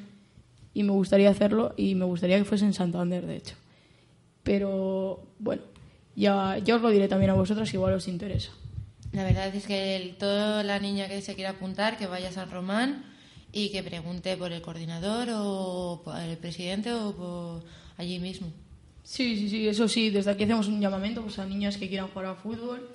[0.74, 3.56] y me gustaría hacerlo y me gustaría que fuese en Santander, de hecho.
[4.44, 5.62] Pero bueno,
[6.16, 8.52] ya, ya os lo diré también a vosotras, igual os interesa.
[9.12, 12.32] La verdad es que el- toda la niña que se quiera apuntar, que vaya a
[12.32, 13.06] San Román
[13.52, 17.64] y que pregunte por el coordinador o por el presidente o por
[17.98, 18.48] allí mismo.
[19.04, 22.08] Sí, sí, sí, eso sí, desde aquí hacemos un llamamiento pues, a niñas que quieran
[22.10, 22.88] jugar al fútbol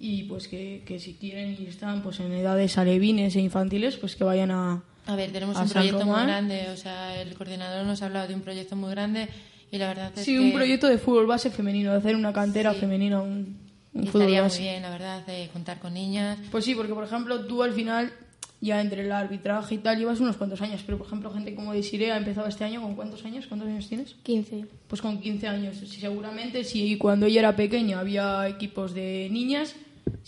[0.00, 4.14] y pues que, que si quieren y están pues en edades alevines e infantiles, pues
[4.16, 4.82] que vayan a...
[5.06, 6.26] A ver, tenemos a un San proyecto muy Román.
[6.26, 9.28] grande, o sea, el coordinador nos ha hablado de un proyecto muy grande
[9.70, 12.32] y la verdad es Sí, que un proyecto de fútbol base femenino, de hacer una
[12.32, 12.80] cantera Sí.
[12.80, 13.56] femenina, un,
[13.94, 14.62] un y fútbol estaría muy base.
[14.62, 16.38] bien, la verdad, de contar con niñas.
[16.50, 18.12] Pues sí, porque por ejemplo tú al final,
[18.60, 21.72] ya entre el arbitraje y tal, llevas unos cuantos años, pero por ejemplo gente como
[21.72, 23.46] Desiree ha empezado este año, ¿con cuántos años?
[23.46, 24.14] ¿Cuántos años tienes?
[24.24, 24.66] 15.
[24.88, 25.76] Pues con 15 años.
[25.86, 29.74] Sí, seguramente si cuando ella era pequeña había equipos de niñas,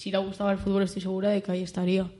[0.00, 2.10] si le gustaba el fútbol estoy segura de que ahí estaría.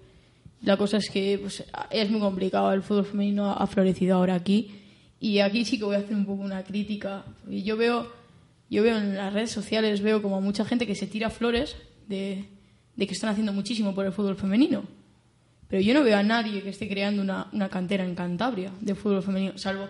[0.61, 4.71] La cosa es que pues, es muy complicado, el fútbol femenino ha florecido ahora aquí
[5.19, 7.25] y aquí sí que voy a hacer un poco una crítica.
[7.49, 8.13] Yo veo,
[8.69, 11.75] yo veo en las redes sociales, veo como a mucha gente que se tira flores
[12.07, 12.45] de,
[12.97, 14.83] de que están haciendo muchísimo por el fútbol femenino.
[15.67, 18.95] Pero yo no veo a nadie que esté creando una, una cantera en Cantabria de
[18.95, 19.89] fútbol femenino, salvo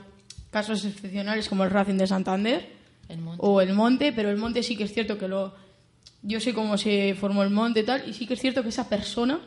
[0.53, 2.69] casos excepcionales como el Racing de Santander
[3.09, 5.69] El o el Monte, pero el Monte sí que es cierto que lo...
[6.23, 8.69] Yo sé cómo se formó el Monte y tal, y sí que es cierto que
[8.69, 9.41] esa persona,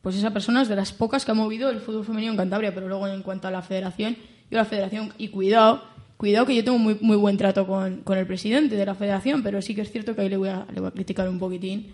[0.00, 2.74] pues esa persona es de las pocas que ha movido el fútbol femenino en Cantabria,
[2.74, 4.16] pero luego en cuanto a la federación,
[4.50, 5.84] yo la federación, y cuidado,
[6.16, 9.42] cuidado que yo tengo muy, muy buen trato con, con el presidente de la federación,
[9.42, 11.38] pero sí que es cierto que ahí le voy a, le voy a criticar un
[11.38, 11.92] poquitín,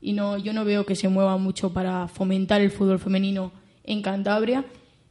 [0.00, 3.50] y no, yo no veo que se mueva mucho para fomentar el fútbol femenino
[3.82, 4.64] en Cantabria.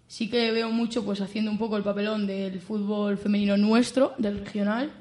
[0.08, 4.40] Sí que veo mucho pues haciendo un poco el papelón del fútbol femenino nuestro, del
[4.40, 4.92] regional,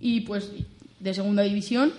[0.00, 0.52] y pues
[1.00, 1.92] de segunda división.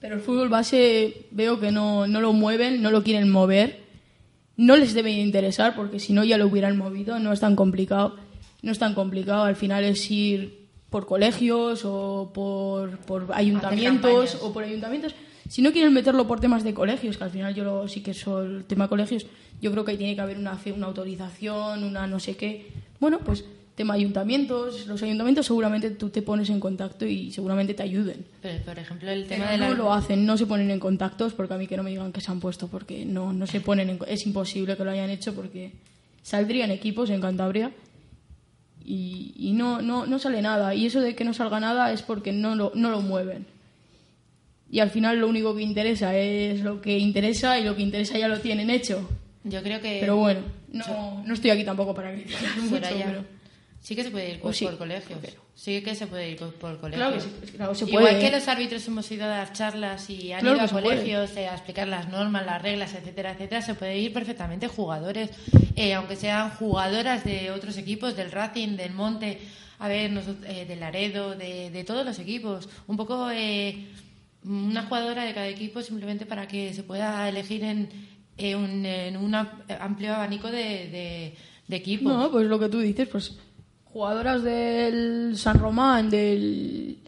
[0.00, 3.80] Pero el fútbol base veo que no, no lo mueven, no lo quieren mover.
[4.56, 7.18] No les debe interesar porque si no ya lo hubieran movido.
[7.18, 8.16] No es tan complicado.
[8.62, 9.44] No es tan complicado.
[9.44, 15.14] Al final es ir por colegios o por, por ayuntamientos o por ayuntamientos.
[15.48, 18.14] Si no quieren meterlo por temas de colegios, que al final yo lo- sí que
[18.14, 19.26] soy el tema colegios,
[19.60, 22.68] yo creo que ahí tiene que haber una, una autorización, una no sé qué.
[23.00, 23.44] Bueno, pues
[23.80, 24.86] tema ayuntamientos.
[24.86, 28.26] Los ayuntamientos seguramente tú te pones en contacto y seguramente te ayuden.
[28.42, 29.68] Pero, por ejemplo, el tema de la...
[29.68, 32.12] no lo hacen, no se ponen en contactos porque a mí que no me digan
[32.12, 35.08] que se han puesto porque no, no se ponen en, es imposible que lo hayan
[35.08, 35.72] hecho porque
[36.22, 37.72] saldrían equipos en Cantabria
[38.84, 42.02] y, y no, no, no sale nada y eso de que no salga nada es
[42.02, 43.46] porque no lo, no lo mueven
[44.70, 48.18] y al final lo único que interesa es lo que interesa y lo que interesa
[48.18, 49.08] ya lo tienen hecho
[49.44, 49.98] Yo creo que...
[50.00, 53.39] pero bueno no, no estoy aquí tampoco para criticar mucho pero
[53.82, 55.18] Sí que se puede ir O por, sí, por colegios.
[55.54, 57.08] Sí que se puede ir por, por colegios.
[57.08, 58.30] claro que sí, claro, se Igual puede que ¿eh?
[58.30, 61.54] los árbitros hemos ido a dar charlas y han Claro ido a colegios eh, a
[61.54, 65.30] explicar las normas, las reglas, etcétera, etcétera, se puede ir perfectamente jugadores,
[65.76, 69.38] eh, aunque sean jugadoras de otros equipos, del Racing, del Monte,
[69.78, 72.68] a ver, nosotros, eh, del Laredo, de, de todos los equipos.
[72.86, 73.86] Un poco eh,
[74.44, 77.88] una jugadora de cada equipo simplemente para que se pueda elegir en,
[78.56, 80.58] un, en un am- amplio abanico de,
[80.90, 81.34] de,
[81.66, 82.12] de equipos.
[82.12, 83.38] No, pues lo que tú dices, pues
[83.92, 86.98] jugadoras del San Román, del,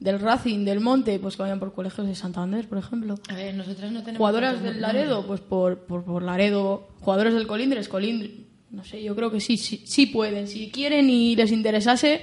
[0.00, 3.16] del Racing, del Monte, pues que vayan por colegios de Santander, por ejemplo.
[3.28, 4.18] A ver, nosotras no tenemos...
[4.18, 4.80] Jugadoras del.
[4.80, 6.88] Laredo, pues por, por, por Laredo.
[7.00, 8.32] Jugadores del Colindres, Colindres.
[8.70, 10.48] No sé, yo creo que sí, sí, sí pueden.
[10.48, 12.22] Si quieren y les interesase,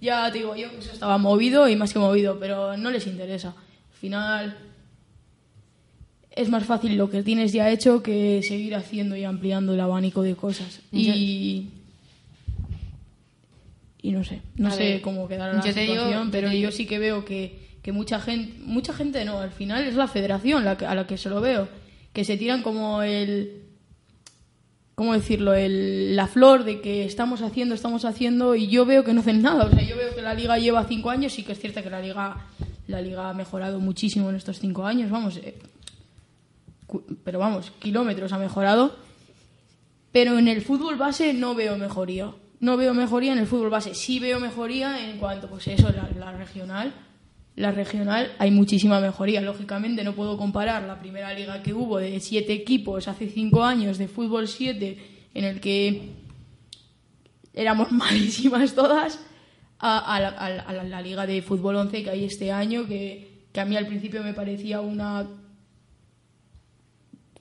[0.00, 3.08] ya te digo yo que eso estaba movido y más que movido, pero no les
[3.08, 3.48] interesa.
[3.48, 4.56] Al final
[6.30, 10.22] es más fácil lo que tienes ya hecho que seguir haciendo y ampliando el abanico
[10.22, 10.80] de cosas.
[10.92, 11.68] Y,
[14.02, 16.86] y no sé, no A sé ver, cómo quedará la digo- situación, pero yo sí
[16.86, 20.76] que veo que, que mucha gente, mucha gente no, al final es la federación la
[20.78, 21.68] que- a la que se lo veo,
[22.12, 23.62] que se tiran como el,
[24.94, 25.54] ¿cómo decirlo?
[25.54, 29.42] El, la flor de que estamos haciendo, estamos haciendo y yo veo que no hacen
[29.42, 29.64] nada.
[29.64, 31.90] O sea, yo veo que la liga lleva cinco años y que es cierto que
[31.90, 32.36] la liga,
[32.86, 35.10] la liga ha mejorado muchísimo en estos cinco años.
[35.10, 35.54] Vamos, eh,
[37.24, 38.96] pero vamos, kilómetros ha mejorado.
[40.12, 42.32] Pero en el fútbol base no veo mejoría.
[42.60, 43.94] No veo mejoría en el fútbol base.
[43.94, 46.92] Sí veo mejoría en cuanto, pues eso, la, regional.
[47.56, 49.40] La regional hay muchísima mejoría.
[49.40, 53.96] Lógicamente no puedo comparar la primera liga que hubo de siete equipos hace cinco años
[53.96, 54.98] de fútbol 7
[55.32, 56.10] en el que
[57.54, 59.18] éramos malísimas todas
[59.78, 63.64] a, a la, a liga de fútbol 11 que hay este año que, que a
[63.64, 65.26] mí al principio me parecía una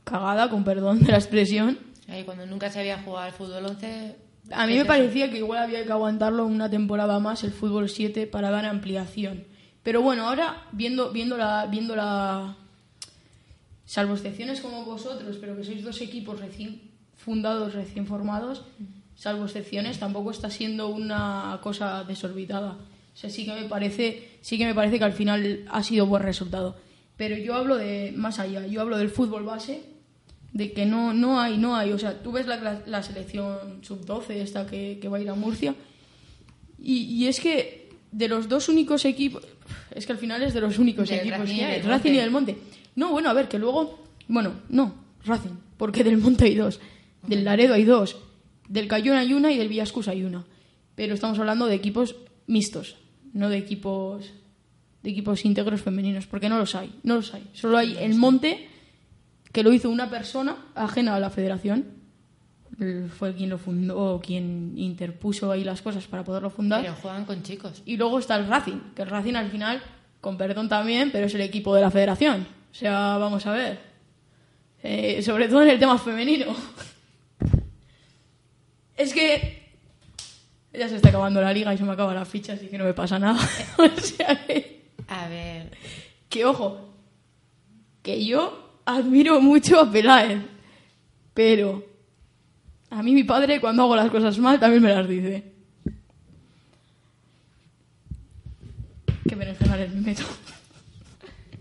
[0.05, 1.77] cagada, con perdón de la expresión.
[2.07, 4.28] Ahí cuando nunca se había jugado al fútbol 11...
[4.51, 8.27] A mí me parecía que igual había que aguantarlo una temporada más el fútbol 7
[8.27, 9.45] para dar ampliación.
[9.83, 12.55] Pero bueno, ahora viendo, viendo la, viendo la
[13.85, 16.81] salvo excepciones como vosotros, pero que sois dos equipos recién
[17.15, 18.63] fundados, recién formados,
[19.15, 22.77] salvo excepciones, tampoco está siendo una cosa desorbitada.
[23.13, 26.05] O sea, sí que me parece, sí que me parece que al final ha sido
[26.05, 26.77] buen resultado.
[27.17, 29.81] Pero yo hablo de más allá, yo hablo del fútbol base,
[30.53, 31.91] de que no, no hay, no hay.
[31.91, 35.75] O sea, tú ves la, selección sub-12, esta que, que va a ir a Murcia,
[36.81, 39.43] y, y es que de los dos únicos equipos,
[39.93, 41.89] es que al final es de los únicos Del equipos Racing y que hay, del
[41.89, 42.21] Racing y Monte.
[42.21, 42.57] del Monte.
[42.95, 44.95] No, bueno, a ver, que luego, bueno, no,
[45.25, 46.79] Racing, porque del Monte hay dos,
[47.27, 48.17] del Laredo hay dos,
[48.67, 50.45] del Cayón hay una y del Villascus hay una.
[50.95, 52.15] Pero estamos hablando de equipos
[52.47, 52.97] mixtos,
[53.33, 54.33] no de equipos
[55.01, 57.49] de equipos íntegros femeninos, porque no los hay, no los hay.
[57.53, 58.67] Solo hay el Monte,
[59.51, 61.99] que lo hizo una persona ajena a la federación.
[63.17, 66.81] Fue quien lo fundó, quien interpuso ahí las cosas para poderlo fundar.
[66.81, 67.81] Pero juegan con chicos.
[67.85, 69.81] Y luego está el Racing, que el Racing al final,
[70.21, 72.47] con perdón también, pero es el equipo de la federación.
[72.71, 73.79] O sea, vamos a ver.
[74.81, 76.55] Eh, sobre todo en el tema femenino.
[78.95, 79.59] Es que
[80.73, 82.83] ya se está acabando la liga y se me acaba la ficha, así que no
[82.83, 83.39] me pasa nada.
[83.77, 85.71] o sea que, A ver,
[86.27, 86.95] que ojo,
[88.01, 90.39] que yo admiro mucho a Peláez,
[91.33, 91.85] pero
[92.89, 95.43] a mí mi padre cuando hago las cosas mal también me las dice.
[99.27, 100.23] Qué berenjenales me meto.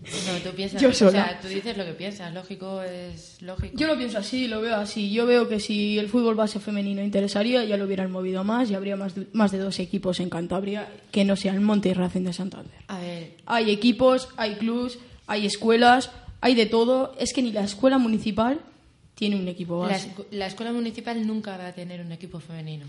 [0.03, 0.81] no, tú piensas...
[0.81, 1.11] Yo O sola.
[1.11, 3.77] sea, tú dices lo que piensas, lógico es lógico.
[3.77, 5.11] Yo lo pienso así, lo veo así.
[5.11, 8.75] Yo veo que si el fútbol base femenino interesaría, ya lo hubieran movido más y
[8.75, 12.23] habría más de, más de dos equipos en Cantabria que no sean Monte y Racing
[12.23, 12.73] de Santander.
[12.87, 16.09] A ver, Hay equipos, hay clubs, hay escuelas,
[16.41, 17.15] hay de todo.
[17.19, 18.59] Es que ni la escuela municipal
[19.15, 20.11] tiene un equipo la, base.
[20.15, 22.85] escu- la escuela municipal nunca va a tener un equipo femenino.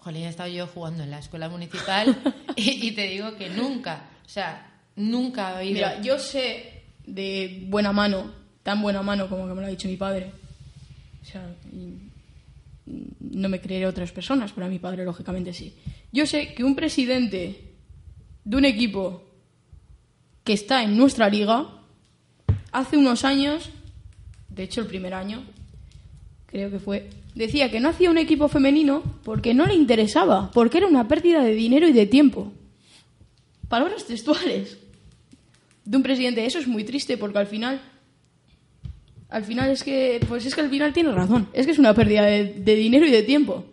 [0.00, 2.16] Jolín, he estado yo jugando en la escuela municipal
[2.56, 5.74] y, y te digo que nunca, o sea, nunca ha habido...
[5.74, 9.88] Mira, yo sé de buena mano, tan buena mano como que me lo ha dicho
[9.88, 10.30] mi padre.
[11.22, 11.94] O sea, y-
[12.90, 15.74] y no me creeré otras personas, pero a mi padre lógicamente sí.
[16.12, 17.72] Yo sé que un presidente
[18.44, 19.24] de un equipo
[20.44, 21.66] que está en nuestra liga,
[22.72, 23.70] hace unos años,
[24.48, 25.42] de hecho el primer año,
[26.46, 30.78] creo que fue, decía que no hacía un equipo femenino porque no le interesaba, porque
[30.78, 32.52] era una pérdida de dinero y de tiempo.
[33.68, 34.78] Palabras textuales
[35.84, 36.44] de un presidente.
[36.44, 37.80] Eso es muy triste porque al final,
[39.28, 41.48] al final es que, pues es que al final tiene razón.
[41.52, 43.64] Es que es una pérdida de, dinero y de tiempo.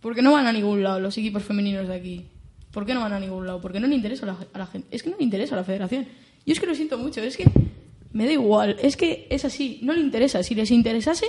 [0.00, 2.26] Porque no van a ningún lado los equipos femeninos de aquí.
[2.72, 3.60] ¿Por qué no van a ningún lado?
[3.60, 4.88] Porque no le interesa a la, a la gente.
[4.90, 6.06] Es que no le interesa a la federación.
[6.46, 7.20] Yo es que lo siento mucho.
[7.22, 7.44] Es que
[8.12, 8.76] me da igual.
[8.82, 9.78] Es que es así.
[9.82, 10.42] No le interesa.
[10.42, 11.26] Si les interesase,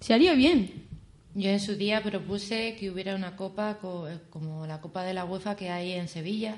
[0.00, 0.86] se haría bien.
[1.34, 5.14] Yo en su día propuse que hubiera una copa co- eh, como la Copa de
[5.14, 6.56] la UEFA que hay en Sevilla.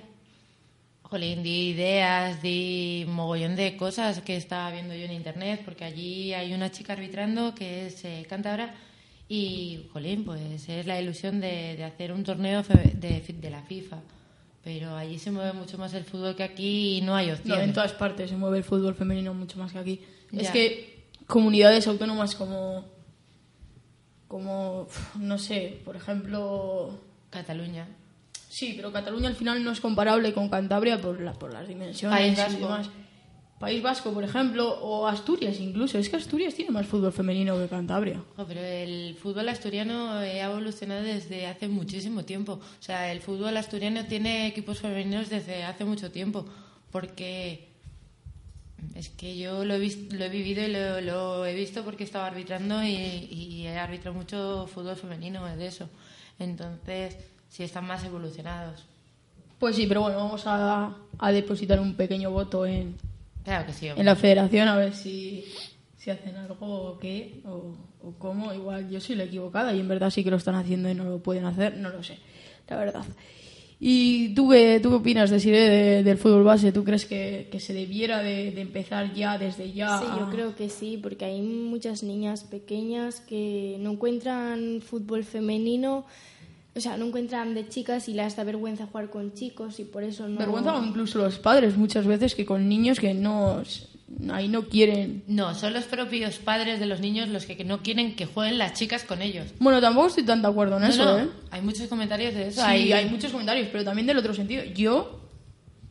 [1.03, 6.33] Jolín, di ideas, di mogollón de cosas que estaba viendo yo en internet, porque allí
[6.33, 8.75] hay una chica arbitrando que es eh, cántabra
[9.29, 13.99] y, jolín, pues es la ilusión de, hacer un torneo de, de la FIFA.
[14.65, 17.65] Pero allí se mueve mucho más el fútbol que aquí y no hay No, opciones.
[17.65, 20.01] en todas partes se mueve el fútbol femenino mucho más que aquí.
[20.33, 22.85] Es que comunidades autónomas como,
[24.29, 24.87] como,
[25.19, 26.99] no sé, por ejemplo,
[27.31, 27.87] Cataluña.
[28.49, 32.19] sí, pero Cataluña al final no es comparable con Cantabria por, la, por las dimensiones
[32.19, 32.89] País y demás.
[33.63, 35.97] País Vasco, por ejemplo, o Asturias incluso.
[35.99, 38.19] Es que Asturias tiene más fútbol femenino que Cantabria.
[38.37, 42.55] Jo, pero el fútbol asturiano eh, ha evolucionado desde hace muchísimo tiempo.
[42.55, 46.45] O sea, el fútbol asturiano tiene equipos femeninos desde hace mucho tiempo.
[46.91, 47.69] Porque
[48.97, 52.03] es que yo lo he, vis- lo he vivido y lo, lo he visto porque
[52.05, 52.89] estaba arbitrando y,
[53.31, 55.89] y he arbitrado mucho fútbol femenino de eso.
[56.41, 57.17] Entonces,
[57.49, 58.85] sí están más evolucionados.
[59.61, 62.97] Pues sí, pero bueno, vamos a, a depositar un pequeño voto en,
[63.45, 63.87] Claro que sí.
[63.89, 64.01] hombre.
[64.01, 65.45] en la federación a ver si,
[65.97, 68.53] si hacen algo o qué o, o cómo.
[68.53, 71.05] Igual yo soy la equivocada y en verdad sí que lo están haciendo y no
[71.05, 72.19] lo pueden hacer, no lo sé,
[72.69, 73.05] la verdad.
[73.85, 76.71] ¿Y tú qué, tú qué opinas de, Sire, de- del fútbol base?
[76.71, 79.99] ¿Tú crees que, que se debiera de, de empezar ya, desde ya?
[79.99, 86.05] Sí, yo creo que sí, porque hay muchas niñas pequeñas que no encuentran fútbol femenino,
[86.75, 90.05] o sea, no encuentran de chicas y les da vergüenza jugar con chicos y por
[90.05, 90.39] eso no...
[90.39, 93.63] Vergüenza o incluso los padres muchas veces que con niños que no...
[94.31, 95.23] Ahí no quieren...
[95.27, 98.75] No, son los propios padres de los niños los que no quieren que jueguen las
[98.75, 99.49] chicas con ellos.
[99.59, 101.29] Bueno, tampoco estoy tan de acuerdo en No, eso, no, ¿eh?
[101.51, 102.61] Hay muchos comentarios de eso.
[102.61, 104.65] Sí, hay, hay muchos comentarios, pero también del otro sentido.
[104.65, 105.21] Yo,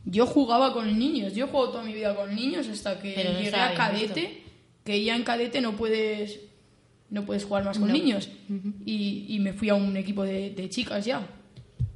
[0.04, 3.32] yo jugaba con niños, yo he jugado toda mi vida con niños hasta que Pero
[3.32, 4.42] no llegué a cadete,
[4.84, 6.51] que ya en cadete no puedes
[7.12, 7.94] no puedes jugar más con No.
[7.94, 8.28] niños.
[8.84, 11.24] y, y me fui a un equipo de, de chicas ya.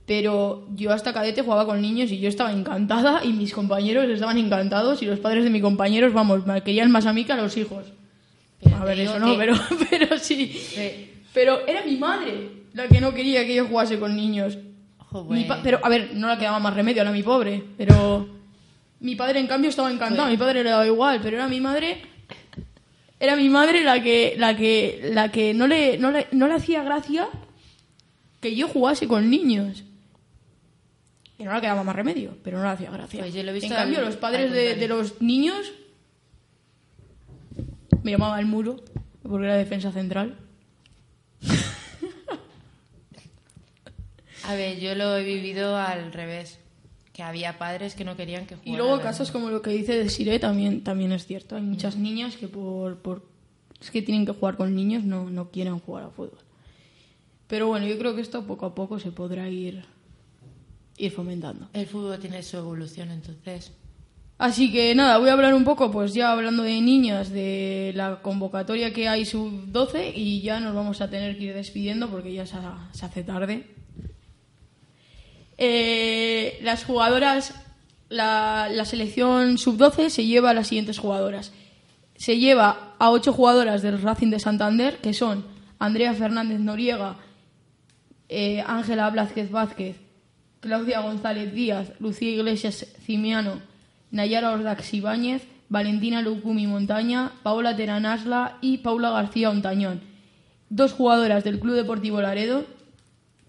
[0.06, 4.38] Pero yo hasta cadete jugaba con niños y yo estaba encantada y mis compañeros estaban
[4.38, 7.36] encantados y los padres de mis compañeros, vamos, me querían más a mí que a
[7.36, 7.86] los hijos.
[8.62, 9.54] Pero a ver, eso no, que- pero,
[9.90, 10.52] pero sí.
[10.52, 11.10] Sí.
[11.34, 14.58] Pero era mi madre la que no quería que yo jugase con niños.
[15.28, 17.62] Mi pero, a ver, no le quedaba más remedio, era mi pobre.
[17.78, 18.28] Pero
[19.00, 20.28] mi padre, en cambio, estaba encantado.
[20.30, 22.02] Mi padre le daba igual, pero era mi madre.
[23.18, 26.54] Era mi madre la que, la que, la que no le, no le, no le
[26.54, 27.28] hacía gracia
[28.40, 29.84] que yo jugase con niños.
[31.38, 33.20] Que no le quedaba más remedio, pero no le hacía gracia.
[33.20, 35.72] Pues yo lo he visto en cambio, los padres de, de los niños
[38.02, 38.76] me llamaba el muro,
[39.22, 40.38] porque era defensa central.
[44.44, 46.60] A ver, yo lo he vivido al revés.
[47.16, 48.74] Que había padres que no querían que jugaran.
[48.74, 51.56] Y luego casos como lo que dice de Siré también, también es cierto.
[51.56, 53.22] Hay muchas niñas que por, por
[53.80, 56.38] es que tienen que jugar con niños no, no quieren jugar a fútbol.
[57.46, 59.84] Pero bueno, yo creo que esto poco a poco se podrá ir,
[60.98, 61.70] ir fomentando.
[61.72, 63.72] El fútbol tiene su evolución, entonces.
[64.36, 68.20] Así que nada, voy a hablar un poco, pues ya hablando de niñas, de la
[68.20, 72.44] convocatoria que hay sub-12 y ya nos vamos a tener que ir despidiendo porque ya
[72.44, 72.58] se
[73.02, 73.64] hace tarde.
[75.58, 77.54] Eh, las jugadoras,
[78.08, 81.52] la, selección sub-12 se lleva a las siguientes jugadoras.
[82.16, 85.44] Se lleva a ocho jugadoras del Racing de Santander, que son
[85.78, 87.16] Andrea Fernández Noriega,
[88.28, 89.96] eh, Ángela Blázquez Vázquez,
[90.60, 93.60] Claudia González Díaz, Lucía Iglesias Cimiano,
[94.10, 100.00] Nayara Ordax Ibáñez, Valentina Lucumi Montaña, Paola Teranasla y Paula García Ontañón.
[100.70, 102.64] Dos jugadoras del Club Deportivo Laredo,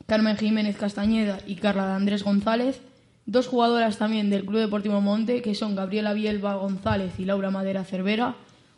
[0.08, 2.82] Carmen Jiménez Castañeda y Carla de Andrés González.
[3.26, 7.84] Dos jugadoras también del Club Deportivo Monte, que son Gabriela Bielba González y Laura Madera
[7.84, 8.36] Cervera.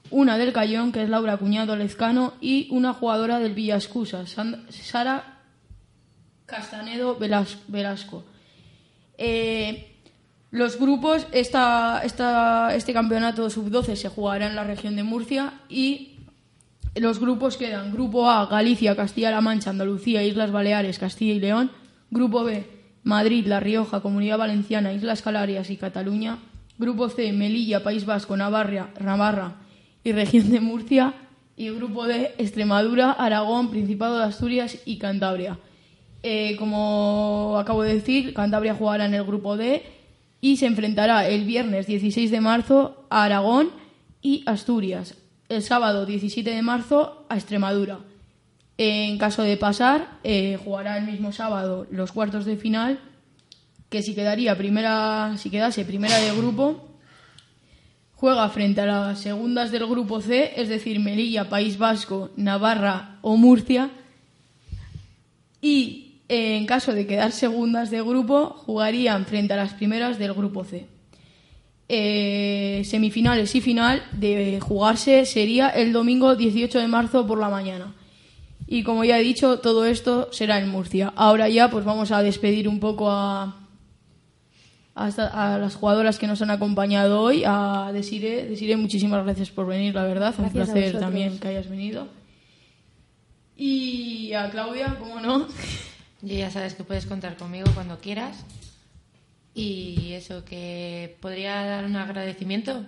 [0.09, 2.34] Una del Cayón, que es Laura Cuñado Lezcano.
[2.41, 5.38] Y una jugadora del Villascusa, Sara
[6.47, 8.23] Castanedo Velas- Velasco.
[9.19, 9.95] Eh,
[10.49, 16.18] los grupos, esta- este campeonato sub-12 se jugará en la región de Murcia y
[17.00, 21.72] los grupos quedan Grupo A, Galicia, Castilla-La Mancha, Andalucía, Islas Baleares, Castilla y León.
[22.12, 22.66] Grupo B,
[23.04, 26.39] Madrid, La Rioja, Comunidad Valenciana, Islas Canarias y Cataluña.
[26.78, 29.58] Grupo C, Melilla, País Vasco, Navarra, Navarra
[30.04, 31.14] y región de Murcia.
[31.56, 35.60] Y Grupo D, Extremadura, Aragón, Principado de Asturias y Cantabria.
[36.24, 39.84] Eh, como acabo de decir, Cantabria jugará en el grupo D
[40.41, 43.70] y se enfrentará el viernes 16 de marzo a Aragón
[44.22, 45.16] y Asturias.
[45.50, 47.97] El sábado 17 de marzo a Extremadura.
[48.78, 53.00] En caso de pasar, eh, jugará el mismo sábado los cuartos de final,
[53.89, 56.88] que si quedaría primera, si quedase primera de grupo,
[58.14, 63.36] juega frente a las segundas del grupo C, es decir, Melilla, País Vasco, Navarra o
[63.36, 63.89] Murcia,
[65.62, 70.34] y eh, en caso de quedar segundas de grupo, jugarían frente a las primeras del
[70.36, 70.99] grupo C.
[71.92, 77.96] Eh, semifinales y final de jugarse sería el domingo 18 de marzo por la mañana.
[78.68, 81.12] Y como ya he dicho, todo esto será en Murcia.
[81.16, 83.58] Ahora ya pues vamos a despedir un poco a,
[84.94, 88.46] a, las jugadoras que nos han acompañado hoy, a Desire.
[88.46, 90.36] Desire, muchísimas gracias por venir, la verdad.
[90.38, 92.08] Un Gracias placer también que hayas venido.
[93.58, 95.48] Y a Claudia, ¿cómo no?
[96.22, 98.46] Y ya sabes que puedes contar conmigo cuando quieras.
[99.54, 102.86] Y eso, que podría dar un agradecimiento.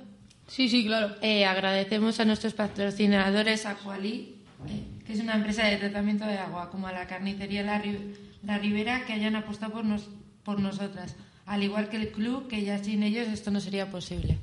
[0.47, 1.15] Sí, sí, claro.
[1.21, 4.35] Eh, agradecemos a nuestros patrocinadores Aqualí,
[4.67, 8.15] eh, que es una empresa de tratamiento de agua, como a la carnicería La, Ri-
[8.43, 10.07] La Ribera, que hayan apostado por, nos-
[10.43, 11.15] por nosotras.
[11.45, 14.37] Al igual que el club, que ya sin ellos esto no sería posible.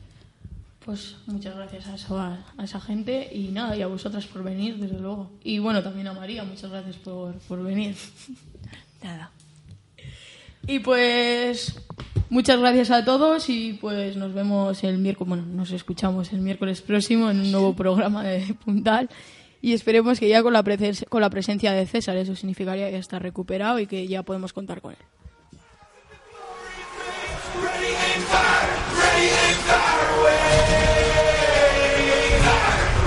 [0.84, 4.42] Pues muchas gracias a, eso- a- a esa gente y nada, y a vosotras por
[4.42, 5.30] venir, desde luego.
[5.44, 7.94] Y bueno, también a María, muchas gracias por, por venir.
[9.02, 9.30] Nada.
[10.68, 11.80] Y pues
[12.28, 16.82] muchas gracias a todos y pues nos vemos el miércoles, bueno, nos escuchamos el miércoles
[16.82, 19.08] próximo en un nuevo programa de Puntal
[19.62, 20.62] y esperemos que ya con la,
[21.08, 24.52] con la presencia de César eso significaría que ya está recuperado y que ya podemos
[24.52, 24.98] contar con él.
[27.62, 27.94] Ready
[28.28, 28.68] fire.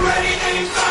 [0.01, 0.90] Ready.